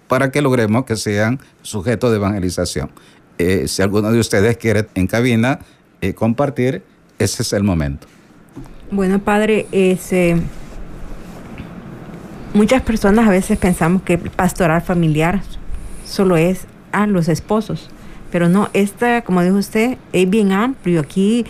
para 0.07 0.31
que 0.31 0.41
logremos 0.41 0.85
que 0.85 0.95
sean 0.95 1.39
sujetos 1.61 2.09
de 2.09 2.17
evangelización. 2.17 2.89
Eh, 3.37 3.67
si 3.67 3.81
alguno 3.81 4.11
de 4.11 4.19
ustedes 4.19 4.57
quiere 4.57 4.87
en 4.95 5.07
cabina 5.07 5.59
eh, 6.01 6.13
compartir, 6.13 6.83
ese 7.17 7.43
es 7.43 7.53
el 7.53 7.63
momento. 7.63 8.07
Bueno, 8.91 9.19
padre, 9.19 9.67
muchas 12.53 12.81
personas 12.81 13.27
a 13.27 13.31
veces 13.31 13.57
pensamos 13.57 14.01
que 14.01 14.17
pastoral 14.17 14.81
familiar 14.81 15.41
solo 16.05 16.37
es 16.37 16.65
a 16.91 17.05
los 17.05 17.29
esposos, 17.29 17.89
pero 18.31 18.49
no, 18.49 18.69
esta, 18.73 19.21
como 19.21 19.43
dijo 19.43 19.57
usted, 19.57 19.97
es 20.13 20.29
bien 20.29 20.51
amplio. 20.51 21.01
Aquí 21.01 21.45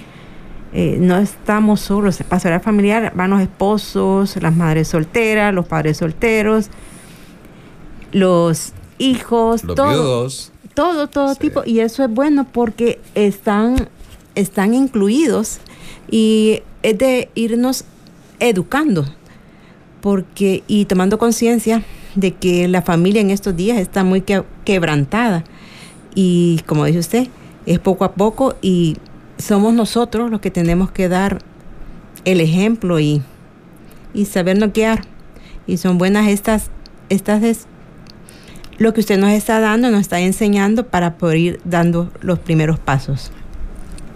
eh, 0.73 0.97
no 0.99 1.17
estamos 1.17 1.79
solos, 1.79 2.21
pastoral 2.27 2.61
familiar 2.61 3.11
van 3.15 3.31
los 3.31 3.41
esposos, 3.41 4.35
las 4.41 4.55
madres 4.55 4.89
solteras, 4.89 5.53
los 5.53 5.67
padres 5.67 5.97
solteros, 5.97 6.69
los 8.11 8.73
hijos, 8.99 9.63
los 9.63 9.75
todo, 9.75 10.27
todo, 10.75 11.07
todo 11.07 11.35
tipo, 11.35 11.63
y 11.65 11.79
eso 11.79 12.03
es 12.03 12.09
bueno 12.11 12.45
porque 12.45 12.99
están 13.15 13.89
están 14.39 14.73
incluidos 14.73 15.59
y 16.09 16.61
es 16.81 16.97
de 16.97 17.29
irnos 17.35 17.83
educando 18.39 19.05
porque 20.01 20.63
y 20.67 20.85
tomando 20.85 21.17
conciencia 21.17 21.83
de 22.15 22.33
que 22.33 22.67
la 22.67 22.81
familia 22.81 23.21
en 23.21 23.29
estos 23.29 23.55
días 23.55 23.77
está 23.77 24.03
muy 24.03 24.23
quebrantada. 24.65 25.43
Y 26.15 26.61
como 26.65 26.85
dice 26.85 26.99
usted 26.99 27.27
es 27.65 27.79
poco 27.79 28.03
a 28.03 28.13
poco 28.13 28.55
y 28.61 28.97
somos 29.37 29.73
nosotros 29.73 30.31
los 30.31 30.41
que 30.41 30.51
tenemos 30.51 30.91
que 30.91 31.07
dar 31.07 31.39
el 32.25 32.41
ejemplo 32.41 32.99
y, 32.99 33.21
y 34.13 34.25
sabernos 34.25 34.73
guiar 34.73 35.03
y 35.67 35.77
son 35.77 35.97
buenas 35.97 36.27
estas 36.27 36.69
estas 37.09 37.43
es 37.43 37.67
lo 38.77 38.93
que 38.93 39.01
usted 39.01 39.17
nos 39.17 39.31
está 39.31 39.59
dando 39.59 39.91
nos 39.91 40.01
está 40.01 40.19
enseñando 40.19 40.87
para 40.87 41.17
poder 41.17 41.37
ir 41.37 41.61
dando 41.63 42.11
los 42.21 42.39
primeros 42.39 42.79
pasos 42.79 43.31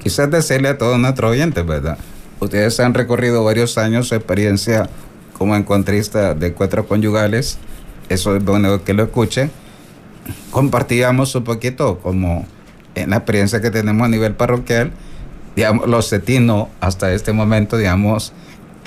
quizás 0.04 0.30
decirle 0.30 0.70
a 0.70 0.78
todos 0.78 1.00
nuestros 1.00 1.32
oyentes, 1.32 1.66
¿verdad? 1.66 1.98
Ustedes 2.42 2.78
han 2.82 2.94
recorrido 2.94 3.44
varios 3.44 3.78
años 3.78 4.10
su 4.10 4.16
experiencia 4.16 4.90
como 5.38 5.56
encontrista 5.56 6.34
de 6.34 6.48
encuentros 6.48 6.86
conyugales. 6.88 7.58
Eso 8.10 8.36
es 8.36 8.44
bueno 8.44 8.84
que 8.84 8.94
lo 8.94 9.04
escuchen. 9.04 9.50
Compartíamos 10.52 11.34
un 11.36 11.46
poquito 11.46 12.00
como 12.00 12.46
en 12.96 13.12
la 13.12 13.18
experiencia 13.18 13.62
que 13.62 13.72
tenemos 13.72 14.06
a 14.06 14.10
nivel 14.10 14.36
parroquial. 14.36 14.92
Digamos, 15.56 15.88
los 15.88 16.10
cetinos 16.10 16.68
hasta 16.82 17.14
este 17.14 17.32
momento, 17.32 17.78
digamos, 17.78 18.34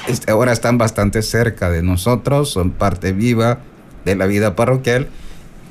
este, 0.09 0.31
ahora 0.31 0.53
están 0.53 0.77
bastante 0.77 1.23
cerca 1.23 1.71
de 1.71 1.83
nosotros, 1.83 2.51
son 2.51 2.73
parte 2.73 3.13
viva 3.13 3.59
de 4.05 4.17
la 4.17 4.27
vida 4.27 4.55
parroquial. 4.55 5.09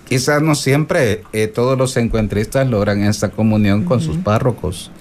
Quizás 0.07 0.41
no 0.41 0.55
siempre 0.55 1.23
eh, 1.33 1.47
todos 1.47 1.77
los 1.77 1.97
encuentristas 1.97 2.67
logran 2.67 3.03
esta 3.03 3.29
comunión 3.29 3.83
con 3.85 4.01
sus 4.01 4.17
párrocos. 4.17 4.91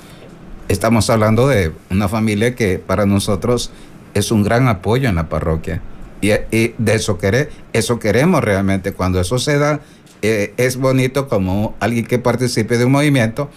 Estamos 0.69 1.11
hablando 1.11 1.47
de 1.47 1.73
una 1.91 2.09
familia 2.09 2.55
que 2.55 2.79
para 2.79 3.07
nosotros 3.07 3.71
es 4.15 4.31
un 4.31 4.43
gran 4.43 4.69
apoyo 4.69 5.09
en 5.09 5.17
la 5.17 5.29
parroquia. 5.29 5.83
Y, 6.21 6.29
de 6.31 6.95
eso, 6.95 7.19
queremos, 7.19 7.53
eso 7.75 7.99
queremos 7.99 8.43
realmente. 8.43 8.93
Cuando 8.93 9.21
eso 9.21 9.39
se 9.39 9.59
da, 9.59 9.81
eh, 10.23 10.55
es 10.57 10.79
bonito 10.79 11.29
como 11.29 11.75
alguien 11.81 12.07
que 12.07 12.19
participe 12.19 12.79
de 12.79 12.87
un 12.87 12.93
movimiento 12.93 13.51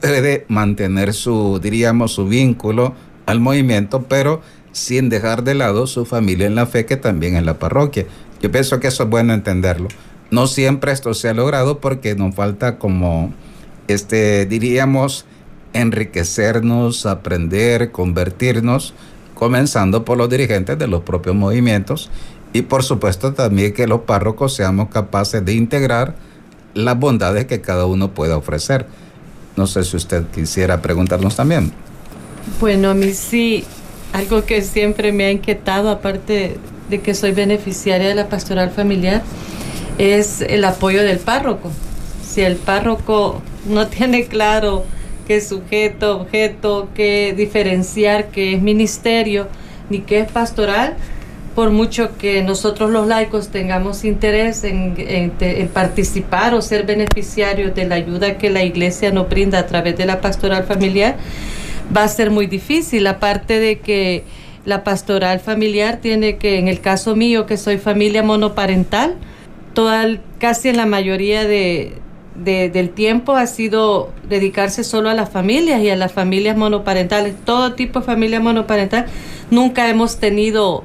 puede 0.00 0.44
mantener 0.48 1.12
su, 1.12 1.58
diríamos, 1.60 2.12
su 2.12 2.26
vínculo 2.26 2.94
al 3.26 3.40
movimiento, 3.40 4.02
pero 4.02 4.40
sin 4.72 5.08
dejar 5.08 5.42
de 5.42 5.54
lado 5.54 5.86
su 5.86 6.04
familia 6.04 6.46
en 6.46 6.54
la 6.54 6.66
fe 6.66 6.86
que 6.86 6.96
también 6.96 7.36
en 7.36 7.44
la 7.44 7.58
parroquia. 7.58 8.06
Yo 8.40 8.52
pienso 8.52 8.78
que 8.78 8.88
eso 8.88 9.04
es 9.04 9.10
bueno 9.10 9.34
entenderlo. 9.34 9.88
No 10.30 10.46
siempre 10.46 10.92
esto 10.92 11.12
se 11.12 11.28
ha 11.28 11.34
logrado 11.34 11.80
porque 11.80 12.14
nos 12.14 12.34
falta 12.34 12.78
como, 12.78 13.32
este, 13.88 14.46
diríamos, 14.46 15.26
enriquecernos, 15.72 17.06
aprender, 17.06 17.90
convertirnos, 17.90 18.94
comenzando 19.34 20.04
por 20.04 20.18
los 20.18 20.28
dirigentes 20.28 20.78
de 20.78 20.86
los 20.86 21.02
propios 21.02 21.34
movimientos 21.34 22.10
y 22.52 22.62
por 22.62 22.82
supuesto 22.82 23.32
también 23.32 23.72
que 23.72 23.86
los 23.86 24.00
párrocos 24.00 24.54
seamos 24.54 24.88
capaces 24.88 25.44
de 25.44 25.54
integrar 25.54 26.14
las 26.74 26.98
bondades 26.98 27.46
que 27.46 27.60
cada 27.60 27.86
uno 27.86 28.12
pueda 28.12 28.36
ofrecer. 28.36 28.86
No 29.56 29.66
sé 29.66 29.84
si 29.84 29.96
usted 29.96 30.24
quisiera 30.34 30.82
preguntarnos 30.82 31.36
también. 31.36 31.72
Bueno, 32.60 32.90
a 32.90 32.94
mí 32.94 33.12
sí, 33.12 33.64
algo 34.12 34.44
que 34.44 34.62
siempre 34.62 35.12
me 35.12 35.24
ha 35.24 35.30
inquietado, 35.30 35.90
aparte 35.90 36.56
de 36.88 37.00
que 37.00 37.14
soy 37.14 37.32
beneficiaria 37.32 38.08
de 38.08 38.14
la 38.14 38.28
pastoral 38.28 38.70
familiar, 38.70 39.22
es 39.98 40.40
el 40.40 40.64
apoyo 40.64 41.02
del 41.02 41.18
párroco. 41.18 41.70
Si 42.26 42.40
el 42.40 42.56
párroco 42.56 43.42
no 43.68 43.86
tiene 43.88 44.26
claro 44.26 44.84
qué 45.30 45.40
sujeto, 45.40 46.22
objeto, 46.22 46.88
qué 46.92 47.32
diferenciar 47.36 48.30
qué 48.32 48.54
es 48.54 48.60
ministerio, 48.60 49.46
ni 49.88 50.00
qué 50.00 50.18
es 50.18 50.28
pastoral, 50.28 50.96
por 51.54 51.70
mucho 51.70 52.18
que 52.18 52.42
nosotros 52.42 52.90
los 52.90 53.06
laicos 53.06 53.50
tengamos 53.50 54.04
interés 54.04 54.64
en, 54.64 55.30
participar 55.72 56.52
o 56.52 56.60
ser 56.60 56.84
beneficiarios 56.84 57.76
de 57.76 57.84
la 57.84 57.94
ayuda 57.94 58.38
que 58.38 58.50
la 58.50 58.64
iglesia 58.64 59.12
nos 59.12 59.28
brinda 59.28 59.60
a 59.60 59.66
través 59.66 59.96
de 59.96 60.04
la 60.04 60.20
pastoral 60.20 60.64
familiar, 60.64 61.16
va 61.96 62.02
a 62.02 62.08
ser 62.08 62.32
muy 62.32 62.48
difícil, 62.48 63.06
aparte 63.06 63.60
de 63.60 63.78
que 63.78 64.24
la 64.64 64.82
pastoral 64.82 65.38
familiar 65.38 65.98
tiene 65.98 66.38
que, 66.38 66.58
en 66.58 66.66
el 66.66 66.80
caso 66.80 67.14
mío, 67.14 67.46
que 67.46 67.56
soy 67.56 67.78
familia 67.78 68.24
monoparental, 68.24 69.14
toda, 69.74 70.08
casi 70.40 70.70
en 70.70 70.76
la 70.76 70.86
mayoría 70.86 71.44
de, 71.44 71.92
del 72.34 72.90
tiempo 72.90 73.32
ha 73.36 73.46
sido 73.46 74.10
dedicarse 74.28 74.84
solo 74.84 75.10
a 75.10 75.14
las 75.14 75.30
familias 75.30 75.82
y 75.82 75.90
a 75.90 75.96
las 75.96 76.12
familias 76.12 76.56
monoparentales, 76.56 77.34
todo 77.44 77.74
tipo 77.74 78.00
de 78.00 78.06
familia 78.06 78.40
monoparental. 78.40 79.06
Nunca 79.50 79.88
hemos 79.88 80.18
tenido 80.18 80.84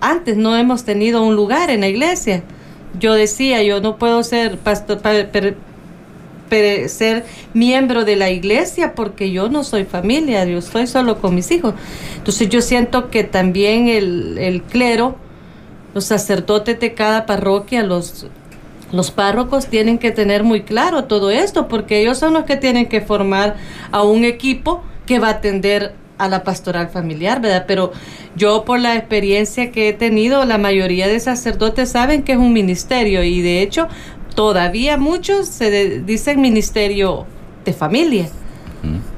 antes 0.00 0.36
no 0.36 0.56
hemos 0.56 0.84
tenido 0.84 1.22
un 1.22 1.36
lugar 1.36 1.70
en 1.70 1.80
la 1.80 1.88
iglesia. 1.88 2.42
Yo 2.98 3.14
decía, 3.14 3.62
yo 3.62 3.80
no 3.80 3.98
puedo 3.98 4.22
ser 4.22 4.58
pastor, 4.58 5.00
ser 6.88 7.24
miembro 7.54 8.04
de 8.04 8.16
la 8.16 8.30
iglesia 8.30 8.94
porque 8.94 9.30
yo 9.30 9.48
no 9.48 9.62
soy 9.62 9.84
familia, 9.84 10.44
yo 10.46 10.58
estoy 10.58 10.86
solo 10.86 11.20
con 11.20 11.34
mis 11.34 11.50
hijos. 11.50 11.74
Entonces 12.16 12.48
yo 12.48 12.60
siento 12.62 13.10
que 13.10 13.22
también 13.22 13.88
el, 13.88 14.38
el 14.38 14.62
clero, 14.62 15.16
los 15.94 16.06
sacerdotes 16.06 16.80
de 16.80 16.94
cada 16.94 17.26
parroquia, 17.26 17.82
los, 17.82 18.26
los 18.92 19.10
párrocos 19.10 19.66
tienen 19.66 19.98
que 19.98 20.10
tener 20.10 20.44
muy 20.44 20.62
claro 20.62 21.04
todo 21.04 21.30
esto 21.30 21.68
porque 21.68 22.00
ellos 22.00 22.18
son 22.18 22.34
los 22.34 22.44
que 22.44 22.56
tienen 22.56 22.86
que 22.86 23.00
formar 23.00 23.56
a 23.92 24.02
un 24.02 24.24
equipo 24.24 24.82
que 25.06 25.18
va 25.18 25.28
a 25.28 25.32
atender 25.32 25.94
a 26.18 26.28
la 26.28 26.44
pastoral 26.44 26.88
familiar, 26.88 27.40
¿verdad? 27.40 27.64
Pero 27.66 27.92
yo 28.36 28.64
por 28.64 28.78
la 28.78 28.96
experiencia 28.96 29.72
que 29.72 29.88
he 29.88 29.92
tenido, 29.92 30.44
la 30.44 30.58
mayoría 30.58 31.08
de 31.08 31.18
sacerdotes 31.18 31.90
saben 31.90 32.22
que 32.22 32.32
es 32.32 32.38
un 32.38 32.52
ministerio 32.52 33.24
y 33.24 33.40
de 33.40 33.62
hecho 33.62 33.88
todavía 34.34 34.96
muchos 34.98 35.48
se 35.48 36.00
dicen 36.00 36.40
ministerio 36.40 37.26
de 37.64 37.72
familia. 37.72 38.28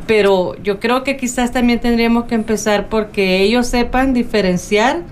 Pero 0.07 0.57
yo 0.63 0.81
creo 0.81 1.05
que 1.05 1.17
quizás 1.17 1.53
también 1.53 1.81
tendríamos 1.81 2.25
que 2.25 2.35
empezar 2.35 2.89
porque 2.89 3.43
ellos 3.43 3.67
sepan 3.67 4.15
diferenciar 4.15 5.03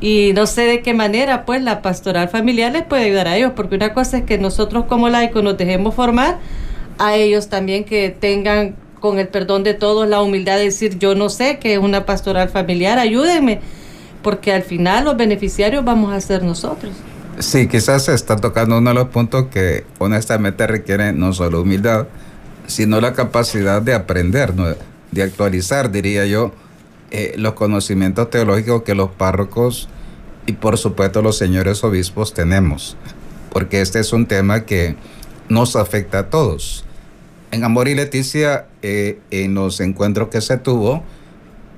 y 0.00 0.32
no 0.34 0.46
sé 0.46 0.62
de 0.62 0.82
qué 0.82 0.94
manera 0.94 1.44
pues 1.44 1.62
la 1.62 1.82
pastoral 1.82 2.28
familiar 2.28 2.72
les 2.72 2.82
puede 2.84 3.04
ayudar 3.04 3.28
a 3.28 3.36
ellos, 3.36 3.52
porque 3.54 3.76
una 3.76 3.94
cosa 3.94 4.18
es 4.18 4.24
que 4.24 4.38
nosotros 4.38 4.84
como 4.88 5.08
laicos 5.08 5.42
nos 5.42 5.56
dejemos 5.56 5.94
formar, 5.94 6.38
a 6.98 7.16
ellos 7.16 7.48
también 7.48 7.84
que 7.84 8.10
tengan 8.10 8.76
con 9.00 9.18
el 9.18 9.28
perdón 9.28 9.64
de 9.64 9.74
todos, 9.74 10.08
la 10.08 10.22
humildad 10.22 10.56
de 10.56 10.64
decir, 10.64 10.98
yo 10.98 11.14
no 11.14 11.28
sé 11.28 11.58
qué 11.58 11.74
es 11.74 11.78
una 11.78 12.06
pastoral 12.06 12.48
familiar, 12.48 12.98
ayúdenme, 12.98 13.60
porque 14.22 14.52
al 14.52 14.62
final 14.62 15.04
los 15.04 15.16
beneficiarios 15.16 15.84
vamos 15.84 16.12
a 16.12 16.20
ser 16.20 16.42
nosotros. 16.42 16.92
Sí, 17.38 17.68
quizás 17.68 18.04
se 18.04 18.14
está 18.14 18.36
tocando 18.36 18.78
uno 18.78 18.90
de 18.90 18.94
los 18.94 19.08
puntos 19.08 19.46
que 19.48 19.84
honestamente 19.98 20.66
requieren 20.66 21.18
no 21.18 21.32
solo 21.32 21.62
humildad, 21.62 22.06
sino 22.66 23.00
la 23.00 23.12
capacidad 23.12 23.82
de 23.82 23.92
aprender, 23.92 24.52
de 25.10 25.22
actualizar, 25.22 25.90
diría 25.90 26.26
yo, 26.26 26.52
eh, 27.16 27.34
los 27.36 27.52
conocimientos 27.52 28.28
teológicos 28.28 28.82
que 28.82 28.96
los 28.96 29.08
párrocos 29.08 29.88
y 30.46 30.54
por 30.54 30.78
supuesto 30.78 31.22
los 31.22 31.38
señores 31.38 31.84
obispos 31.84 32.34
tenemos, 32.34 32.96
porque 33.52 33.80
este 33.82 34.00
es 34.00 34.12
un 34.12 34.26
tema 34.26 34.64
que 34.64 34.96
nos 35.48 35.76
afecta 35.76 36.18
a 36.18 36.28
todos. 36.28 36.84
En 37.52 37.62
Amor 37.62 37.86
y 37.86 37.94
Leticia, 37.94 38.66
eh, 38.82 39.20
en 39.30 39.54
los 39.54 39.78
encuentros 39.78 40.26
que 40.26 40.40
se 40.40 40.58
tuvo, 40.58 41.04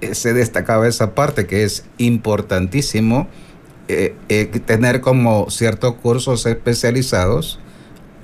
eh, 0.00 0.14
se 0.14 0.32
destacaba 0.32 0.88
esa 0.88 1.14
parte 1.14 1.46
que 1.46 1.64
es 1.64 1.84
importantísimo 1.98 3.28
tener 4.64 5.02
como 5.02 5.50
ciertos 5.50 5.96
cursos 5.96 6.46
especializados, 6.46 7.58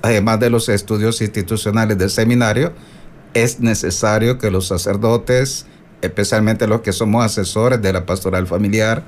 además 0.01 0.39
de 0.39 0.49
los 0.49 0.67
estudios 0.67 1.21
institucionales 1.21 1.95
del 1.99 2.09
seminario, 2.09 2.73
es 3.35 3.59
necesario 3.59 4.39
que 4.39 4.49
los 4.49 4.67
sacerdotes, 4.67 5.67
especialmente 6.03 6.67
los 6.67 6.81
que 6.81 6.93
somos 6.93 7.25
asesores 7.25 7.81
de 7.81 7.93
la 7.93 8.05
pastoral 8.05 8.45
familiar, 8.45 9.03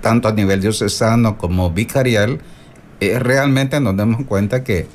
tanto 0.00 0.28
a 0.28 0.32
nivel 0.32 0.60
diocesano 0.60 1.36
como 1.36 1.70
vicarial, 1.70 2.40
realmente 3.00 3.80
nos 3.80 3.96
demos 3.96 4.24
cuenta 4.24 4.64
que 4.64 4.86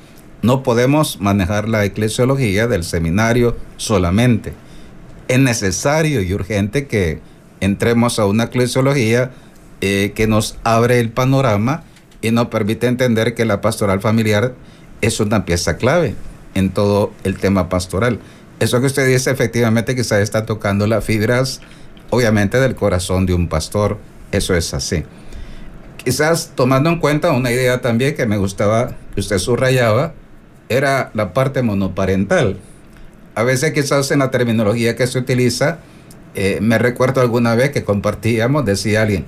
no 0.41 0.63
podemos 0.63 1.21
manejar 1.21 1.69
la 1.69 1.86
eclesiología 1.86 2.67
del 2.67 2.84
seminario 2.84 3.56
solamente. 3.77 4.53
Es 5.27 5.39
necesario 5.39 6.21
y 6.21 6.34
urgente 6.34 6.88
que 6.88 7.21
entremos 7.62 8.19
a 8.19 8.25
una 8.25 8.45
eclesiología 8.45 9.32
eh, 9.79 10.12
que 10.15 10.27
nos 10.27 10.58
abre 10.63 10.99
el 10.99 11.12
panorama 11.12 11.84
y 12.21 12.32
nos 12.32 12.47
permite 12.47 12.88
entender 12.88 13.36
que 13.36 13.45
la 13.45 13.62
pastoral 13.62 14.01
familiar 14.01 14.53
es 15.01 15.19
una 15.19 15.45
pieza 15.45 15.77
clave 15.77 16.15
en 16.56 16.69
todo 16.69 17.12
el 17.23 17.38
tema 17.38 17.69
pastoral. 17.69 18.19
Eso 18.59 18.79
que 18.79 18.87
usted 18.87 19.07
dice 19.07 19.31
efectivamente 19.31 19.95
quizás 19.95 20.19
está 20.19 20.45
tocando 20.45 20.87
las 20.87 21.03
fibras, 21.03 21.61
obviamente, 22.09 22.59
del 22.59 22.75
corazón 22.75 23.25
de 23.25 23.33
un 23.33 23.47
pastor. 23.47 23.97
Eso 24.31 24.55
es 24.55 24.73
así. 24.73 25.03
Quizás 26.03 26.51
tomando 26.55 26.89
en 26.89 26.99
cuenta 26.99 27.31
una 27.31 27.51
idea 27.51 27.81
también 27.81 28.15
que 28.15 28.25
me 28.25 28.37
gustaba, 28.37 28.95
que 29.13 29.19
usted 29.19 29.37
subrayaba, 29.37 30.13
era 30.69 31.11
la 31.13 31.33
parte 31.33 31.61
monoparental. 31.61 32.57
A 33.35 33.43
veces 33.43 33.73
quizás 33.73 34.11
en 34.11 34.19
la 34.19 34.31
terminología 34.31 34.95
que 34.95 35.07
se 35.07 35.19
utiliza, 35.19 35.79
eh, 36.35 36.59
me 36.61 36.77
recuerdo 36.77 37.21
alguna 37.21 37.55
vez 37.55 37.71
que 37.71 37.83
compartíamos, 37.83 38.65
decía 38.65 39.03
alguien, 39.03 39.25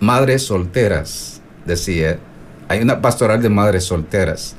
madres 0.00 0.42
solteras, 0.42 1.40
decía, 1.66 2.18
hay 2.68 2.80
una 2.80 3.00
pastoral 3.00 3.42
de 3.42 3.48
madres 3.48 3.84
solteras. 3.84 4.54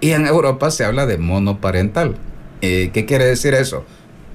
Y 0.00 0.10
en 0.10 0.26
Europa 0.26 0.70
se 0.70 0.84
habla 0.84 1.06
de 1.06 1.18
monoparental. 1.18 2.16
Eh, 2.64 2.90
¿Qué 2.92 3.04
quiere 3.04 3.26
decir 3.26 3.54
eso? 3.54 3.84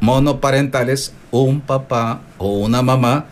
Monoparental 0.01 0.89
es 0.89 1.13
un 1.31 1.61
papá 1.61 2.21
o 2.37 2.59
una 2.59 2.81
mamá 2.81 3.25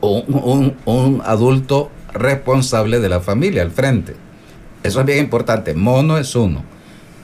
o 0.00 0.20
un, 0.20 0.76
un 0.84 1.22
adulto 1.24 1.90
responsable 2.12 3.00
de 3.00 3.08
la 3.08 3.20
familia 3.20 3.62
al 3.62 3.70
frente. 3.70 4.14
Eso 4.82 5.00
es 5.00 5.06
bien 5.06 5.18
importante. 5.18 5.74
Mono 5.74 6.16
es 6.18 6.34
uno 6.34 6.62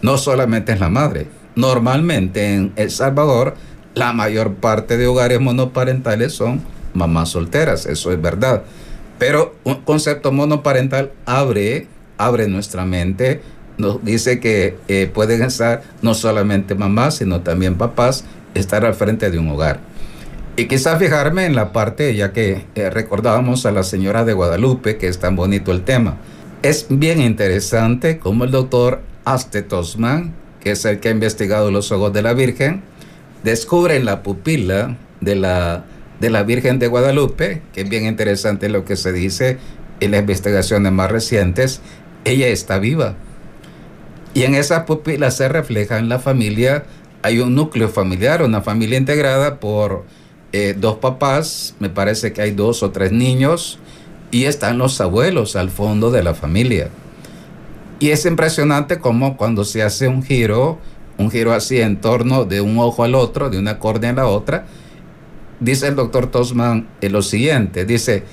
no 0.04 0.18
solamente 0.18 0.72
es 0.74 0.80
la 0.80 0.90
madre. 0.90 1.28
Normalmente 1.56 2.54
en 2.54 2.74
El 2.76 2.90
Salvador 2.90 3.54
la 3.94 4.12
mayor 4.12 4.56
parte 4.56 4.98
de 4.98 5.06
hogares 5.06 5.40
monoparentales 5.40 6.34
son 6.34 6.60
mamás 6.92 7.30
solteras, 7.30 7.86
eso 7.86 8.12
es 8.12 8.20
verdad. 8.20 8.64
Pero 9.18 9.54
un 9.64 9.76
concepto 9.76 10.30
monoparental 10.30 11.12
abre, 11.24 11.86
abre 12.18 12.48
nuestra 12.48 12.84
mente, 12.84 13.40
nos 13.78 14.04
dice 14.04 14.40
que 14.40 14.76
eh, 14.88 15.10
pueden 15.12 15.42
estar 15.42 15.82
no 16.02 16.14
solamente 16.14 16.74
mamás, 16.74 17.16
sino 17.16 17.40
también 17.40 17.76
papás, 17.76 18.24
estar 18.54 18.84
al 18.84 18.94
frente 18.94 19.30
de 19.30 19.38
un 19.38 19.48
hogar. 19.48 19.80
Y 20.56 20.66
quizás 20.66 20.98
fijarme 20.98 21.46
en 21.46 21.56
la 21.56 21.72
parte, 21.72 22.14
ya 22.14 22.32
que 22.32 22.64
eh, 22.76 22.90
recordábamos 22.90 23.66
a 23.66 23.72
la 23.72 23.82
señora 23.82 24.24
de 24.24 24.34
Guadalupe, 24.34 24.96
que 24.96 25.08
es 25.08 25.18
tan 25.18 25.34
bonito 25.34 25.72
el 25.72 25.82
tema. 25.82 26.16
Es 26.62 26.86
bien 26.88 27.20
interesante 27.20 28.18
cómo 28.18 28.44
el 28.44 28.52
doctor 28.52 29.00
Aste 29.24 29.62
Tosman, 29.62 30.32
que 30.60 30.70
es 30.70 30.84
el 30.84 31.00
que 31.00 31.08
ha 31.08 31.12
investigado 31.12 31.70
los 31.72 31.90
ojos 31.90 32.12
de 32.12 32.22
la 32.22 32.34
Virgen, 32.34 32.82
descubre 33.42 33.96
en 33.96 34.04
la 34.04 34.22
pupila 34.22 34.96
de 35.20 35.34
la, 35.34 35.84
de 36.20 36.30
la 36.30 36.44
Virgen 36.44 36.78
de 36.78 36.86
Guadalupe, 36.86 37.60
que 37.72 37.80
es 37.80 37.88
bien 37.88 38.06
interesante 38.06 38.68
lo 38.68 38.84
que 38.84 38.94
se 38.96 39.12
dice 39.12 39.58
en 40.00 40.12
las 40.12 40.20
investigaciones 40.20 40.92
más 40.92 41.10
recientes, 41.10 41.80
ella 42.24 42.46
está 42.48 42.78
viva. 42.78 43.16
Y 44.34 44.42
en 44.42 44.56
esa 44.56 44.84
pupila 44.84 45.30
se 45.30 45.48
refleja 45.48 45.98
en 45.98 46.08
la 46.08 46.18
familia, 46.18 46.84
hay 47.22 47.38
un 47.38 47.54
núcleo 47.54 47.88
familiar, 47.88 48.42
una 48.42 48.60
familia 48.60 48.98
integrada 48.98 49.60
por 49.60 50.04
eh, 50.52 50.74
dos 50.76 50.96
papás, 50.96 51.76
me 51.78 51.88
parece 51.88 52.32
que 52.32 52.42
hay 52.42 52.50
dos 52.50 52.82
o 52.82 52.90
tres 52.90 53.12
niños, 53.12 53.78
y 54.32 54.44
están 54.44 54.78
los 54.78 55.00
abuelos 55.00 55.54
al 55.54 55.70
fondo 55.70 56.10
de 56.10 56.24
la 56.24 56.34
familia. 56.34 56.90
Y 58.00 58.10
es 58.10 58.26
impresionante 58.26 58.98
como 58.98 59.36
cuando 59.36 59.64
se 59.64 59.84
hace 59.84 60.08
un 60.08 60.24
giro, 60.24 60.78
un 61.16 61.30
giro 61.30 61.52
así 61.52 61.80
en 61.80 62.00
torno 62.00 62.44
de 62.44 62.60
un 62.60 62.76
ojo 62.78 63.04
al 63.04 63.14
otro, 63.14 63.50
de 63.50 63.58
una 63.58 63.78
córnea 63.78 64.10
a 64.10 64.14
la 64.14 64.26
otra, 64.26 64.66
dice 65.60 65.86
el 65.86 65.94
doctor 65.94 66.26
Tosman 66.26 66.88
en 67.00 67.12
lo 67.12 67.22
siguiente, 67.22 67.84
dice, 67.84 68.24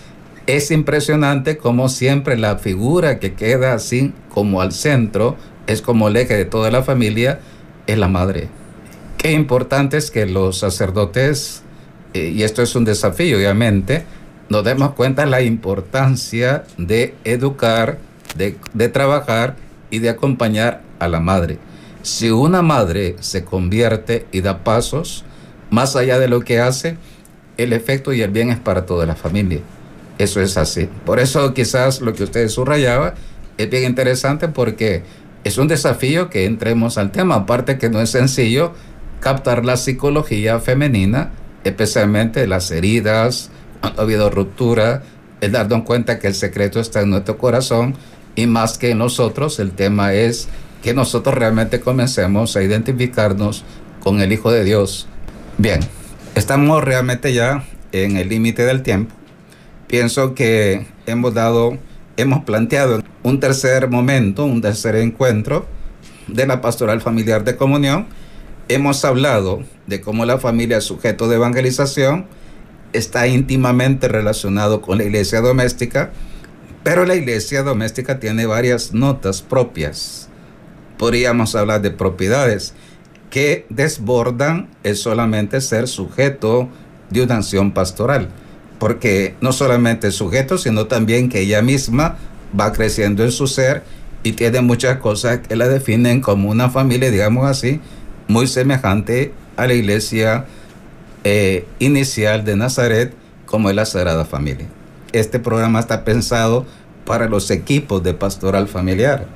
es 0.48 0.72
impresionante 0.72 1.58
como 1.58 1.88
siempre 1.90 2.38
la 2.38 2.58
figura 2.58 3.20
que 3.20 3.36
queda 3.36 3.74
así 3.74 4.14
como 4.30 4.62
al 4.62 4.72
centro, 4.72 5.38
es 5.68 5.82
como 5.82 6.08
el 6.08 6.18
eje 6.18 6.36
de 6.36 6.46
toda 6.46 6.72
la 6.72 6.84
familia, 6.84 7.40
es 7.88 7.98
la 7.98 8.08
madre. 8.08 8.50
Qué 9.18 9.32
importante 9.32 9.98
es 9.98 10.12
que 10.12 10.26
los 10.26 10.58
sacerdotes, 10.58 11.64
eh, 12.14 12.32
y 12.36 12.44
esto 12.44 12.62
es 12.62 12.76
un 12.76 12.86
desafío 12.86 13.38
obviamente, 13.38 14.04
nos 14.50 14.64
demos 14.64 14.94
cuenta 14.94 15.26
la 15.26 15.42
importancia 15.42 16.64
de 16.78 17.16
educar, 17.24 18.00
de, 18.36 18.58
de 18.74 18.90
trabajar 18.90 19.56
y 19.90 20.00
de 20.00 20.10
acompañar 20.10 20.82
a 21.00 21.08
la 21.08 21.20
madre. 21.20 21.58
Si 22.02 22.32
una 22.32 22.62
madre 22.62 23.16
se 23.20 23.46
convierte 23.46 24.26
y 24.32 24.42
da 24.42 24.64
pasos, 24.64 25.24
más 25.70 25.96
allá 25.96 26.20
de 26.20 26.28
lo 26.28 26.42
que 26.42 26.60
hace, 26.60 26.98
el 27.58 27.74
efecto 27.74 28.12
y 28.12 28.22
el 28.22 28.32
bien 28.32 28.50
es 28.50 28.60
para 28.60 28.86
toda 28.86 29.06
la 29.06 29.16
familia. 29.16 29.60
Eso 30.18 30.42
es 30.42 30.58
así. 30.58 30.90
Por 31.06 31.20
eso 31.20 31.54
quizás 31.54 32.02
lo 32.02 32.14
que 32.14 32.24
usted 32.24 32.48
subrayaba 32.50 33.14
es 33.58 33.70
bien 33.70 33.84
interesante 33.84 34.48
porque 34.48 35.04
es 35.44 35.58
un 35.58 35.68
desafío 35.68 36.30
que 36.30 36.46
entremos 36.46 36.98
al 36.98 37.12
tema. 37.12 37.36
Aparte 37.36 37.78
que 37.78 37.90
no 37.90 38.02
es 38.02 38.12
sencillo 38.12 38.74
captar 39.20 39.66
la 39.66 39.78
psicología 39.78 40.60
femenina, 40.60 41.32
especialmente 41.64 42.48
las 42.48 42.72
heridas, 42.72 43.52
ha 43.82 44.02
habido 44.02 44.30
ruptura, 44.30 45.04
el 45.42 45.52
darnos 45.52 45.84
cuenta 45.84 46.20
que 46.20 46.28
el 46.28 46.36
secreto 46.36 46.80
está 46.80 47.02
en 47.02 47.10
nuestro 47.10 47.38
corazón 47.38 47.96
y 48.36 48.48
más 48.48 48.78
que 48.78 48.92
en 48.92 49.00
nosotros, 49.00 49.60
el 49.60 49.72
tema 49.72 50.14
es 50.14 50.48
que 50.82 50.94
nosotros 50.94 51.36
realmente 51.36 51.80
comencemos 51.80 52.56
a 52.56 52.64
identificarnos 52.64 53.64
con 54.00 54.22
el 54.22 54.32
Hijo 54.32 54.52
de 54.52 54.64
Dios. 54.64 55.08
Bien, 55.58 55.80
estamos 56.36 56.84
realmente 56.84 57.34
ya 57.34 57.64
en 57.92 58.18
el 58.18 58.30
límite 58.30 58.66
del 58.66 58.82
tiempo. 58.82 59.14
Pienso 59.88 60.34
que 60.34 60.88
hemos 61.06 61.34
dado, 61.34 61.78
hemos 62.18 62.44
planteado 62.44 63.02
un 63.24 63.40
tercer 63.40 63.90
momento, 63.90 64.46
un 64.46 64.62
tercer 64.62 64.96
encuentro 64.96 65.66
de 66.28 66.48
la 66.48 66.62
pastoral 66.62 67.02
familiar 67.02 67.44
de 67.44 67.56
comunión. 67.56 68.08
Hemos 68.68 69.04
hablado 69.06 69.64
de 69.88 70.02
cómo 70.02 70.26
la 70.26 70.38
familia 70.38 70.82
sujeto 70.82 71.28
de 71.28 71.36
evangelización, 71.36 72.26
está 72.94 73.28
íntimamente 73.28 74.08
relacionado 74.08 74.82
con 74.82 74.98
la 74.98 75.04
iglesia 75.06 75.42
doméstica, 75.42 76.12
pero 76.84 77.06
la 77.06 77.16
iglesia 77.16 77.64
doméstica 77.64 78.20
tiene 78.20 78.46
varias 78.46 78.94
notas 78.94 79.42
propias. 79.42 80.30
Podríamos 80.98 81.56
hablar 81.56 81.82
de 81.82 81.92
propiedades 81.92 82.74
que 83.30 83.66
desbordan 83.70 84.70
el 84.84 84.96
solamente 84.96 85.62
ser 85.62 85.88
sujeto 85.88 86.70
de 87.10 87.24
una 87.24 87.38
acción 87.38 87.72
pastoral, 87.72 88.30
porque 88.82 89.36
no 89.42 89.54
solamente 89.54 90.12
sujeto, 90.12 90.58
sino 90.58 90.88
también 90.88 91.30
que 91.30 91.42
ella 91.42 91.62
misma 91.62 92.18
va 92.60 92.74
creciendo 92.74 93.24
en 93.24 93.32
su 93.32 93.46
ser 93.46 93.84
y 94.24 94.32
tiene 94.32 94.62
muchas 94.62 94.98
cosas 94.98 95.42
que 95.48 95.56
la 95.56 95.68
definen 95.68 96.20
como 96.20 96.50
una 96.50 96.68
familia, 96.72 97.12
digamos 97.12 97.46
así, 97.46 97.80
muy 98.28 98.48
semejante 98.48 99.34
a 99.56 99.68
la 99.68 99.76
iglesia 99.76 100.46
eh, 101.24 101.68
inicial 101.78 102.44
de 102.44 102.56
Nazaret 102.56 103.14
como 103.46 103.70
es 103.70 103.76
la 103.76 103.86
Sagrada 103.86 104.26
Familia. 104.26 104.66
Este 105.12 105.38
programa 105.38 105.80
está 105.80 106.04
pensado 106.04 106.66
para 107.06 107.30
los 107.30 107.52
equipos 107.52 108.02
de 108.02 108.16
pastoral 108.16 108.68
familiar. 108.68 109.28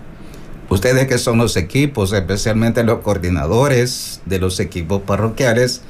Ustedes 0.69 1.05
que 1.05 1.19
son 1.19 1.38
los 1.38 1.55
equipos, 1.55 2.13
especialmente 2.13 2.84
los 2.84 3.01
coordinadores 3.01 4.21
de 4.25 4.39
los 4.39 4.60
equipos 4.60 5.03
parroquiales, 5.03 5.84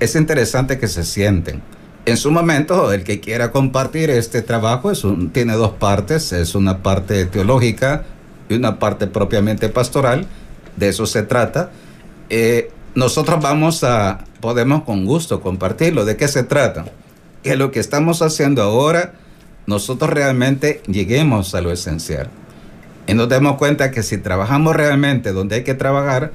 es 0.00 0.16
interesante 0.16 0.80
que 0.80 0.88
se 0.88 1.04
sienten. 1.04 1.62
En 2.06 2.16
su 2.16 2.30
momento, 2.30 2.92
el 2.92 3.02
que 3.02 3.18
quiera 3.18 3.50
compartir 3.50 4.10
este 4.10 4.40
trabajo 4.40 4.92
es 4.92 5.02
tiene 5.32 5.54
dos 5.54 5.72
partes, 5.72 6.32
es 6.32 6.54
una 6.54 6.78
parte 6.78 7.26
teológica 7.26 8.04
y 8.48 8.54
una 8.54 8.78
parte 8.78 9.08
propiamente 9.08 9.68
pastoral, 9.68 10.24
de 10.76 10.88
eso 10.88 11.06
se 11.06 11.24
trata. 11.24 11.72
Eh, 12.30 12.70
nosotros 12.94 13.42
vamos 13.42 13.82
a, 13.82 14.24
podemos 14.40 14.84
con 14.84 15.04
gusto 15.04 15.40
compartirlo. 15.40 16.04
¿De 16.04 16.16
qué 16.16 16.28
se 16.28 16.44
trata? 16.44 16.84
Que 17.42 17.56
lo 17.56 17.72
que 17.72 17.80
estamos 17.80 18.22
haciendo 18.22 18.62
ahora, 18.62 19.14
nosotros 19.66 20.08
realmente 20.08 20.82
lleguemos 20.86 21.56
a 21.56 21.60
lo 21.60 21.72
esencial. 21.72 22.30
Y 23.08 23.14
nos 23.14 23.28
demos 23.28 23.56
cuenta 23.56 23.90
que 23.90 24.04
si 24.04 24.18
trabajamos 24.18 24.76
realmente 24.76 25.32
donde 25.32 25.56
hay 25.56 25.64
que 25.64 25.74
trabajar, 25.74 26.32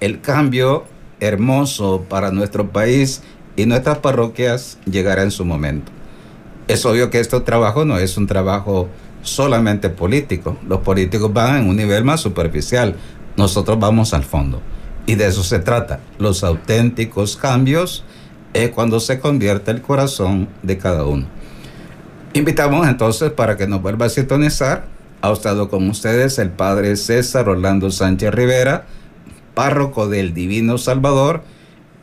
el 0.00 0.20
cambio 0.20 0.86
hermoso 1.20 2.04
para 2.08 2.32
nuestro 2.32 2.70
país 2.70 3.22
y 3.56 3.66
nuestras 3.66 3.98
parroquias 3.98 4.78
llegará 4.84 5.22
en 5.22 5.30
su 5.30 5.44
momento. 5.44 5.92
Es 6.66 6.84
obvio 6.86 7.10
que 7.10 7.20
este 7.20 7.38
trabajo 7.40 7.84
no 7.84 7.98
es 7.98 8.16
un 8.16 8.26
trabajo 8.26 8.88
solamente 9.22 9.90
político. 9.90 10.56
Los 10.66 10.80
políticos 10.80 11.32
van 11.32 11.58
en 11.58 11.68
un 11.68 11.76
nivel 11.76 12.04
más 12.04 12.20
superficial. 12.20 12.96
Nosotros 13.36 13.78
vamos 13.78 14.14
al 14.14 14.24
fondo. 14.24 14.60
Y 15.06 15.16
de 15.16 15.26
eso 15.26 15.42
se 15.42 15.58
trata. 15.58 16.00
Los 16.18 16.42
auténticos 16.42 17.36
cambios 17.36 18.04
es 18.54 18.70
cuando 18.70 19.00
se 19.00 19.20
convierte 19.20 19.70
el 19.70 19.82
corazón 19.82 20.48
de 20.62 20.78
cada 20.78 21.04
uno. 21.04 21.26
Invitamos 22.32 22.88
entonces 22.88 23.30
para 23.30 23.56
que 23.56 23.66
nos 23.66 23.82
vuelva 23.82 24.06
a 24.06 24.08
sintonizar. 24.08 24.86
Ha 25.20 25.32
estado 25.32 25.68
con 25.68 25.88
ustedes 25.88 26.38
el 26.38 26.50
padre 26.50 26.96
César 26.96 27.48
Orlando 27.48 27.90
Sánchez 27.90 28.32
Rivera, 28.32 28.86
párroco 29.54 30.08
del 30.08 30.34
Divino 30.34 30.78
Salvador 30.78 31.42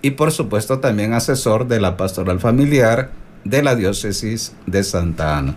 y 0.02 0.12
por 0.12 0.32
supuesto 0.32 0.80
también 0.80 1.14
asesor 1.14 1.68
de 1.68 1.80
la 1.80 1.98
pastoral 1.98 2.40
familiar 2.40 3.12
de 3.44 3.64
la 3.64 3.76
diócesis 3.76 4.54
de 4.66 4.84
Santa 4.84 5.38
Ana. 5.38 5.56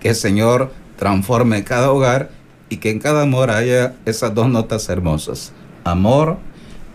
Que 0.00 0.10
el 0.10 0.14
Señor 0.14 0.72
transforme 0.96 1.64
cada 1.64 1.90
hogar 1.90 2.30
y 2.68 2.78
que 2.78 2.90
en 2.90 2.98
cada 2.98 3.22
amor 3.22 3.50
haya 3.50 3.94
esas 4.06 4.34
dos 4.34 4.48
notas 4.48 4.88
hermosas. 4.88 5.52
Amor 5.84 6.38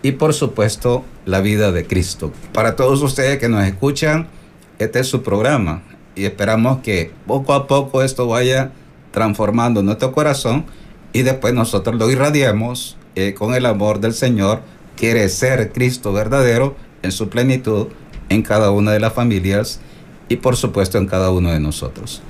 y 0.02 0.14
por 0.14 0.34
supuesto 0.34 1.04
la 1.26 1.42
vida 1.42 1.72
de 1.72 1.86
Cristo. 1.86 2.32
Para 2.54 2.76
todos 2.76 3.02
ustedes 3.02 3.38
que 3.40 3.50
nos 3.50 3.66
escuchan, 3.66 4.28
este 4.80 5.00
es 5.00 5.08
su 5.08 5.24
programa 5.24 5.84
y 6.16 6.26
esperamos 6.26 6.80
que 6.80 7.12
poco 7.28 7.54
a 7.54 7.68
poco 7.68 8.02
esto 8.02 8.28
vaya 8.28 8.72
transformando 9.12 9.84
nuestro 9.84 10.12
corazón 10.12 10.66
y 11.14 11.24
después 11.24 11.54
nosotros 11.54 11.96
lo 11.96 12.10
irradiemos 12.10 12.98
eh, 13.16 13.34
con 13.34 13.54
el 13.54 13.66
amor 13.66 14.00
del 14.00 14.14
Señor. 14.14 14.62
Quiere 15.00 15.30
ser 15.30 15.72
Cristo 15.72 16.12
verdadero 16.12 16.76
en 17.04 17.14
su 17.14 17.30
plenitud 17.30 17.88
en 18.28 18.42
cada 18.42 18.70
una 18.72 18.92
de 18.92 19.00
las 19.00 19.14
familias 19.14 19.80
y 20.28 20.36
por 20.36 20.58
supuesto 20.58 20.98
en 20.98 21.06
cada 21.06 21.32
uno 21.32 21.52
de 21.52 21.62
nosotros. 21.62 22.22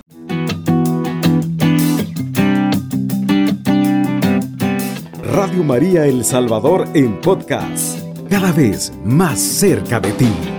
Radio 5.24 5.64
María 5.64 6.06
El 6.06 6.24
Salvador 6.24 6.88
en 6.94 7.20
podcast, 7.22 7.98
cada 8.30 8.52
vez 8.52 8.94
más 9.04 9.40
cerca 9.40 10.00
de 10.00 10.12
ti. 10.12 10.59